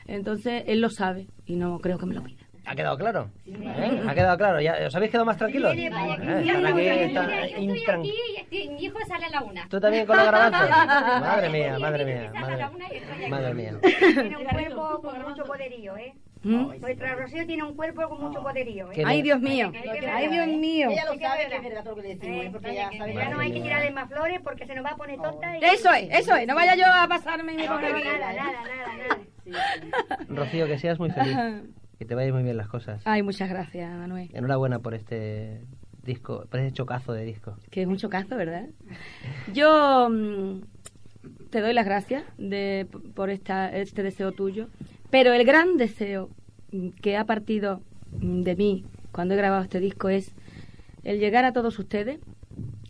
Entonces, 0.07 0.63
él 0.67 0.79
lo 0.79 0.89
sabe 0.89 1.27
y 1.45 1.57
no 1.57 1.77
creo 1.79 1.97
que 1.97 2.05
me 2.05 2.15
lo 2.15 2.23
pida. 2.23 2.44
¿Ha 2.67 2.75
quedado 2.75 2.97
claro? 2.97 3.29
¿Eh? 3.45 4.01
¿Ha 4.07 4.13
quedado 4.15 4.37
claro? 4.37 4.59
¿Ya, 4.61 4.75
¿Os 4.87 4.95
habéis 4.95 5.11
quedado 5.11 5.25
más 5.25 5.37
tranquilos? 5.37 5.73
Viene, 5.75 5.95
vaya, 5.95 6.15
Eh, 6.15 6.43
que 6.43 6.51
están 6.51 6.65
aquí, 6.65 6.75
que 6.75 7.05
están 7.05 7.27
viene, 7.27 7.39
Yo 7.39 7.45
estoy 7.45 7.67
intran- 7.79 7.99
aquí 7.99 8.13
y 8.31 8.39
estoy- 8.41 8.69
mi 8.69 8.83
hijo 8.85 8.99
sale 9.07 9.25
a 9.25 9.29
la 9.29 9.41
una. 9.41 9.67
¿Tú 9.69 9.79
también 9.79 10.05
con 10.05 10.17
los 10.17 10.25
garbanzos? 10.25 10.69
Madre 11.21 11.47
Sí, 11.47 11.53
mía, 11.53 11.75
sí, 11.75 11.81
madre 11.81 11.99
sí, 12.05 12.11
mía, 12.11 12.17
sale 12.25 12.37
a 12.37 12.41
madre, 12.41 12.57
la 12.57 12.69
una 12.69 12.85
y 12.93 12.97
estoy 12.97 13.21
aquí. 13.21 13.29
madre 13.31 13.53
mía. 13.53 13.73
Tiene 13.99 14.37
un 14.37 14.43
cuerpo 14.45 15.01
con 15.01 15.21
mucho 15.21 15.43
poderío, 15.43 15.97
¿eh? 15.97 16.13
¿Mm? 16.43 16.79
Nuestra 16.79 17.15
Rocío 17.15 17.45
tiene 17.47 17.63
un 17.63 17.75
cuerpo 17.75 18.07
con 18.07 18.21
mucho 18.21 18.43
poderío, 18.43 18.91
¿eh? 18.91 18.95
¿Qué 18.95 19.03
Ay, 19.03 19.23
Dios 19.23 19.39
mío. 19.41 19.71
Ay, 20.13 20.27
Dios 20.27 20.47
¿eh? 20.47 20.57
mío. 20.57 20.89
Ella 20.91 21.05
lo 21.05 21.19
sabe 21.19 21.47
que 21.49 21.55
es 21.55 21.63
verdad 21.63 21.83
todo 21.83 21.95
lo 21.95 22.01
que 22.03 22.07
le 22.09 22.15
decimos, 22.15 22.37
Eh, 22.37 22.45
¿eh? 22.45 22.49
porque 22.51 22.69
ella 22.71 22.89
sabe 22.97 23.13
ya 23.15 23.29
no 23.29 23.39
hay 23.39 23.51
que 23.51 23.61
tirarle 23.61 23.89
más 23.91 24.07
flores 24.09 24.39
porque 24.43 24.65
se 24.67 24.75
nos 24.75 24.85
va 24.85 24.89
a 24.89 24.95
poner 24.95 25.19
tonta 25.19 25.57
y... 25.57 25.63
Eso 25.63 25.91
es, 25.93 26.07
eso 26.11 26.35
es. 26.35 26.45
No 26.47 26.53
vaya 26.53 26.75
yo 26.75 26.85
a 26.85 27.07
pasarme 27.07 27.53
me 27.53 27.65
No, 27.65 27.79
no, 27.79 27.87
aquí. 27.87 28.03
nada, 28.03 28.17
nada, 28.33 28.51
nada, 28.51 28.93
nada. 29.47 30.17
Rocío, 30.29 30.67
que 30.67 30.77
seas 30.77 30.99
muy 30.99 31.09
feliz. 31.11 31.35
Que 32.05 32.09
te 32.09 32.13
vayan 32.13 32.33
muy 32.35 32.43
bien 32.43 32.55
las 32.55 32.67
cosas. 32.67 33.01
Ay, 33.05 33.23
muchas 33.23 33.49
gracias, 33.49 33.91
Manuel. 33.97 34.29
Enhorabuena 34.31 34.77
por 34.77 34.93
este 34.93 35.63
disco, 36.03 36.45
por 36.51 36.59
ese 36.59 36.71
chocazo 36.71 37.13
de 37.13 37.25
disco. 37.25 37.57
Que 37.71 37.81
es 37.81 37.87
un 37.87 37.97
chocazo, 37.97 38.35
¿verdad? 38.35 38.67
Yo 39.55 40.07
mm, 40.11 40.61
te 41.49 41.61
doy 41.61 41.73
las 41.73 41.83
gracias 41.83 42.23
de, 42.37 42.87
por 43.15 43.31
esta, 43.31 43.75
este 43.75 44.03
deseo 44.03 44.33
tuyo, 44.33 44.67
pero 45.09 45.33
el 45.33 45.45
gran 45.45 45.77
deseo 45.77 46.29
que 47.01 47.17
ha 47.17 47.25
partido 47.25 47.81
mm, 48.19 48.43
de 48.43 48.55
mí 48.55 48.85
cuando 49.11 49.33
he 49.33 49.37
grabado 49.37 49.63
este 49.63 49.79
disco 49.79 50.09
es 50.09 50.31
el 51.03 51.19
llegar 51.19 51.43
a 51.43 51.53
todos 51.53 51.79
ustedes, 51.79 52.19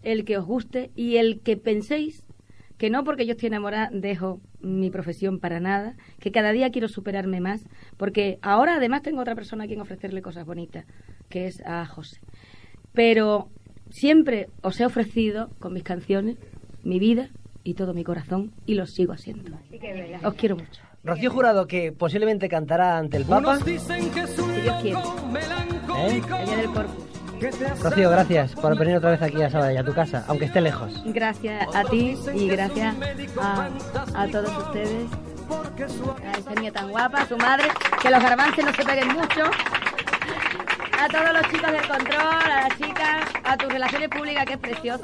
el 0.04 0.26
que 0.26 0.38
os 0.38 0.46
guste 0.46 0.92
y 0.94 1.16
el 1.16 1.40
que 1.40 1.56
penséis 1.56 2.22
que 2.78 2.90
no 2.90 3.06
porque 3.06 3.26
yo 3.26 3.32
estoy 3.32 3.48
enamorada 3.48 3.90
dejo 3.94 4.42
mi 4.66 4.90
profesión 4.90 5.40
para 5.40 5.60
nada, 5.60 5.96
que 6.20 6.32
cada 6.32 6.52
día 6.52 6.72
quiero 6.72 6.88
superarme 6.88 7.40
más, 7.40 7.66
porque 7.98 8.40
ahora 8.42 8.76
además 8.76 9.04
tengo 9.04 9.22
otra 9.22 9.36
persona 9.36 9.66
a 9.66 9.68
quien 9.68 9.82
ofrecerle 9.82 10.22
cosas 10.22 10.46
bonitas, 10.46 10.86
que 11.30 11.46
es 11.48 11.62
a 11.66 11.86
José. 11.86 12.20
Pero 12.94 13.50
siempre 13.90 14.48
os 14.62 14.80
he 14.80 14.86
ofrecido 14.86 15.50
con 15.60 15.74
mis 15.74 15.84
canciones 15.84 16.38
mi 16.84 17.00
vida 17.00 17.30
y 17.64 17.76
todo 17.76 17.94
mi 17.94 18.04
corazón 18.04 18.54
y 18.66 18.76
lo 18.76 18.86
sigo 18.86 19.14
haciendo. 19.14 19.58
Os 20.24 20.34
quiero 20.36 20.56
mucho. 20.56 20.82
Rocío 21.04 21.30
Jurado, 21.30 21.68
que 21.68 21.92
posiblemente 21.92 22.50
cantará 22.50 22.98
ante 22.98 23.18
el 23.18 23.26
Papa. 23.26 23.60
Si 23.60 23.72
Dios 23.72 23.84
quiere. 24.82 25.00
¿Eh? 25.98 26.22
El 26.40 26.46
día 26.46 26.58
del 26.58 26.72
Corpus. 26.72 27.15
Rocío, 27.82 28.10
gracias 28.10 28.54
por 28.54 28.78
venir 28.78 28.98
otra 28.98 29.12
vez 29.12 29.22
aquí 29.22 29.42
a 29.42 29.50
Sabadell, 29.50 29.78
a 29.78 29.84
tu 29.84 29.94
casa, 29.94 30.24
aunque 30.28 30.46
esté 30.46 30.62
lejos. 30.62 30.92
Gracias 31.06 31.68
a 31.76 31.84
ti 31.84 32.18
y 32.34 32.48
gracias 32.48 32.96
a, 33.42 33.70
a 34.16 34.28
todos 34.28 34.52
ustedes 34.58 35.08
A 35.50 36.38
esa 36.38 36.52
niña 36.56 36.72
tan 36.72 36.90
guapa, 36.90 37.22
a 37.22 37.28
su 37.28 37.38
madre, 37.38 37.66
que 38.02 38.10
los 38.10 38.22
garbances 38.24 38.66
no 38.66 38.74
se 38.74 38.84
peguen 38.84 39.10
mucho. 39.10 39.44
A 40.98 41.08
todos 41.10 41.34
los 41.34 41.52
chicos 41.52 41.72
del 41.72 41.88
control, 41.88 42.22
a 42.52 42.68
las 42.68 42.78
chicas, 42.78 43.22
a 43.44 43.58
tus 43.58 43.72
relaciones 43.72 44.10
públicas, 44.10 44.46
que 44.46 44.54
es 44.54 44.60
preciosa. 44.60 45.04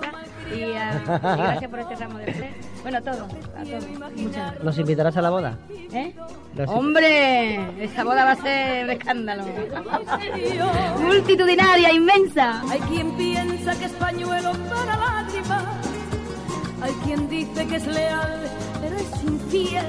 Y, 0.56 0.64
a- 0.74 0.94
y 1.04 1.38
gracias 1.42 1.70
por 1.70 1.80
este 1.80 1.96
ramo 1.98 2.18
de 2.20 2.34
flores. 2.34 2.56
Bueno, 2.82 2.98
a 2.98 3.02
todos, 3.02 3.20
a 3.22 3.64
todos. 3.64 4.64
¿Nos 4.64 4.78
invitarás 4.80 5.16
a 5.18 5.22
la 5.22 5.30
boda? 5.30 5.58
¿Eh? 5.94 6.14
Los- 6.56 6.70
¡Hombre! 6.70 7.84
Esa 7.84 8.04
boda 8.04 8.26
va 8.26 8.32
a 8.32 8.36
ser 8.38 8.86
un 8.86 8.90
escándalo. 8.92 9.44
Multitudinaria, 11.00 11.92
inmensa. 11.94 12.62
Hay 12.70 12.80
quien 12.82 13.12
piensa 13.16 13.78
que 13.78 13.86
es 13.86 13.92
pañuelo 13.94 14.52
para 14.70 14.98
lágrimas. 14.98 15.64
Hay 16.82 16.92
quien 17.06 17.30
dice 17.30 17.68
que 17.68 17.76
es 17.76 17.86
leal, 17.88 18.50
pero 18.82 18.96
es 18.98 19.24
infiel. 19.24 19.86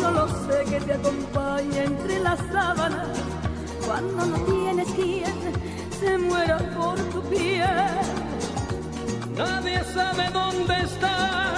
Solo 0.00 0.28
sé 0.28 0.64
que 0.70 0.80
te 0.80 0.92
acompaña 0.94 1.84
entre 1.84 2.18
las 2.20 2.38
sábanas. 2.52 3.08
Cuando 3.86 4.26
no 4.26 4.38
tienes 4.44 4.88
quien 4.92 5.32
se 6.00 6.18
muera 6.18 6.58
por 6.76 6.98
tu 7.10 7.22
piel. 7.30 7.64
Nadie 9.36 9.82
sabe 9.94 10.28
dónde 10.30 10.74
está. 10.82 11.54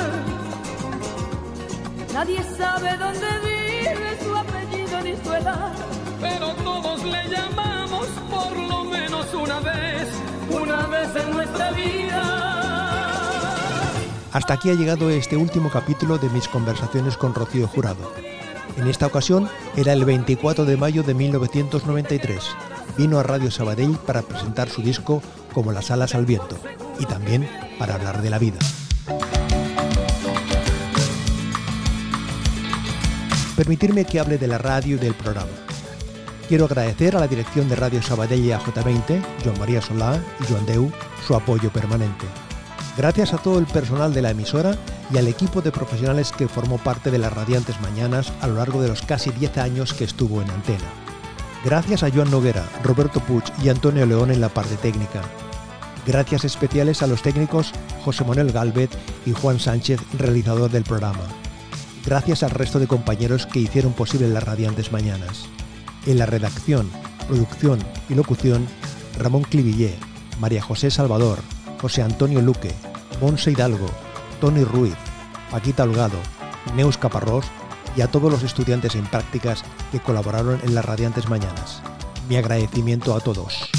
Nadie 2.12 2.42
sabe 2.56 2.96
dónde 2.96 3.26
vive 3.42 4.18
su 4.22 4.36
apellido 4.36 5.00
ni 5.02 5.16
su 5.16 5.34
edad. 5.34 5.72
Pero 6.20 6.54
todos 6.54 7.04
le 7.04 7.28
llamamos 7.28 8.06
por 8.30 8.56
lo 8.56 8.84
menos 8.84 9.34
una 9.34 9.58
vez, 9.58 10.08
una 10.50 10.86
vez 10.86 11.08
en 11.16 11.32
nuestra 11.32 11.70
vida. 11.72 12.22
Hasta 14.32 14.54
aquí 14.54 14.70
ha 14.70 14.74
llegado 14.74 15.10
este 15.10 15.36
último 15.36 15.70
capítulo 15.70 16.18
de 16.18 16.28
mis 16.28 16.46
conversaciones 16.48 17.16
con 17.16 17.34
Rocío 17.34 17.66
Jurado. 17.66 18.12
En 18.76 18.86
esta 18.86 19.06
ocasión 19.06 19.48
era 19.76 19.92
el 19.92 20.04
24 20.04 20.64
de 20.64 20.76
mayo 20.76 21.02
de 21.02 21.14
1993. 21.14 22.44
Vino 22.96 23.18
a 23.18 23.24
Radio 23.24 23.50
Sabadell 23.50 23.96
para 24.06 24.22
presentar 24.22 24.68
su 24.68 24.82
disco 24.82 25.20
Como 25.52 25.72
las 25.72 25.90
alas 25.90 26.14
al 26.14 26.26
viento 26.26 26.56
y 26.98 27.06
también 27.06 27.48
para 27.78 27.94
hablar 27.94 28.22
de 28.22 28.30
la 28.30 28.38
vida. 28.38 28.58
Permitirme 33.56 34.04
que 34.04 34.18
hable 34.18 34.38
de 34.38 34.48
la 34.48 34.58
radio 34.58 34.96
y 34.96 34.98
del 34.98 35.14
programa. 35.14 35.50
Quiero 36.48 36.66
agradecer 36.66 37.16
a 37.16 37.20
la 37.20 37.28
dirección 37.28 37.68
de 37.68 37.76
Radio 37.76 38.02
Sabadell 38.02 38.44
y 38.44 38.52
a 38.52 38.60
J20, 38.60 39.22
Joan 39.44 39.58
María 39.58 39.80
Solá 39.80 40.20
y 40.40 40.52
Joan 40.52 40.66
Deu, 40.66 40.90
su 41.26 41.34
apoyo 41.34 41.70
permanente. 41.70 42.26
Gracias 42.96 43.32
a 43.32 43.38
todo 43.38 43.58
el 43.58 43.66
personal 43.66 44.12
de 44.12 44.22
la 44.22 44.30
emisora 44.30 44.76
y 45.12 45.18
al 45.18 45.26
equipo 45.26 45.62
de 45.62 45.72
profesionales 45.72 46.32
que 46.32 46.48
formó 46.48 46.78
parte 46.78 47.10
de 47.10 47.18
las 47.18 47.32
radiantes 47.32 47.80
mañanas 47.80 48.32
a 48.40 48.46
lo 48.46 48.54
largo 48.54 48.82
de 48.82 48.88
los 48.88 49.02
casi 49.02 49.30
10 49.30 49.58
años 49.58 49.94
que 49.94 50.04
estuvo 50.04 50.42
en 50.42 50.50
antena. 50.50 50.84
Gracias 51.64 52.02
a 52.02 52.10
Joan 52.10 52.30
Noguera, 52.30 52.68
Roberto 52.82 53.20
Puig 53.20 53.44
y 53.62 53.68
Antonio 53.68 54.04
León 54.04 54.30
en 54.30 54.40
la 54.40 54.48
parte 54.48 54.76
técnica. 54.76 55.22
Gracias 56.06 56.44
especiales 56.44 57.02
a 57.02 57.06
los 57.06 57.22
técnicos 57.22 57.72
José 58.04 58.24
Manuel 58.24 58.52
Galvez 58.52 58.90
y 59.24 59.32
Juan 59.32 59.58
Sánchez, 59.58 60.00
realizador 60.18 60.70
del 60.70 60.84
programa. 60.84 61.26
Gracias 62.04 62.42
al 62.42 62.50
resto 62.50 62.78
de 62.78 62.86
compañeros 62.86 63.46
que 63.46 63.60
hicieron 63.60 63.94
posible 63.94 64.28
las 64.28 64.42
radiantes 64.42 64.92
mañanas. 64.92 65.46
En 66.06 66.18
la 66.18 66.26
redacción, 66.26 66.90
producción 67.26 67.78
y 68.10 68.14
locución, 68.14 68.66
Ramón 69.18 69.42
Clivillé, 69.42 69.94
María 70.38 70.60
José 70.60 70.90
Salvador, 70.90 71.38
José 71.80 72.02
Antonio 72.02 72.42
Luque, 72.42 72.72
Monse 73.22 73.52
Hidalgo, 73.52 73.88
Tony 74.40 74.64
Ruiz, 74.64 74.96
Paquita 75.50 75.84
Holgado, 75.84 76.18
Neus 76.76 76.98
Caparrós 76.98 77.46
y 77.96 78.02
a 78.02 78.08
todos 78.08 78.30
los 78.30 78.42
estudiantes 78.42 78.94
en 78.96 79.06
prácticas 79.06 79.64
que 79.90 80.00
colaboraron 80.00 80.60
en 80.64 80.74
las 80.74 80.84
radiantes 80.84 81.30
mañanas. 81.30 81.80
Mi 82.28 82.36
agradecimiento 82.36 83.14
a 83.14 83.20
todos. 83.20 83.70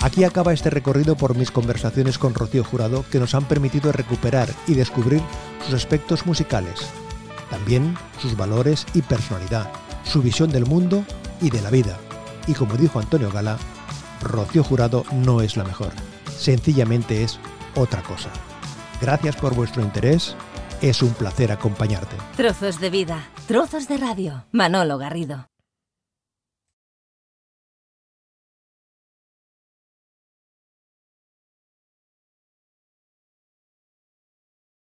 Aquí 0.00 0.22
acaba 0.22 0.52
este 0.52 0.70
recorrido 0.70 1.16
por 1.16 1.36
mis 1.36 1.50
conversaciones 1.50 2.18
con 2.18 2.32
Rocío 2.34 2.62
Jurado 2.62 3.04
que 3.10 3.18
nos 3.18 3.34
han 3.34 3.46
permitido 3.46 3.90
recuperar 3.90 4.48
y 4.68 4.74
descubrir 4.74 5.20
sus 5.64 5.74
aspectos 5.74 6.24
musicales, 6.24 6.88
también 7.50 7.96
sus 8.22 8.36
valores 8.36 8.86
y 8.94 9.02
personalidad, 9.02 9.70
su 10.04 10.22
visión 10.22 10.50
del 10.50 10.66
mundo 10.66 11.04
y 11.40 11.50
de 11.50 11.60
la 11.62 11.70
vida. 11.70 11.98
Y 12.46 12.54
como 12.54 12.76
dijo 12.76 13.00
Antonio 13.00 13.32
Gala, 13.32 13.58
Rocío 14.22 14.62
Jurado 14.62 15.04
no 15.12 15.40
es 15.40 15.56
la 15.56 15.64
mejor, 15.64 15.92
sencillamente 16.38 17.24
es 17.24 17.40
otra 17.74 18.02
cosa. 18.02 18.30
Gracias 19.00 19.34
por 19.34 19.54
vuestro 19.54 19.82
interés, 19.82 20.36
es 20.80 21.02
un 21.02 21.10
placer 21.10 21.50
acompañarte. 21.50 22.16
Trozos 22.36 22.80
de 22.80 22.90
vida, 22.90 23.28
trozos 23.48 23.88
de 23.88 23.96
radio. 23.96 24.44
Manolo 24.52 24.96
Garrido. 24.96 25.47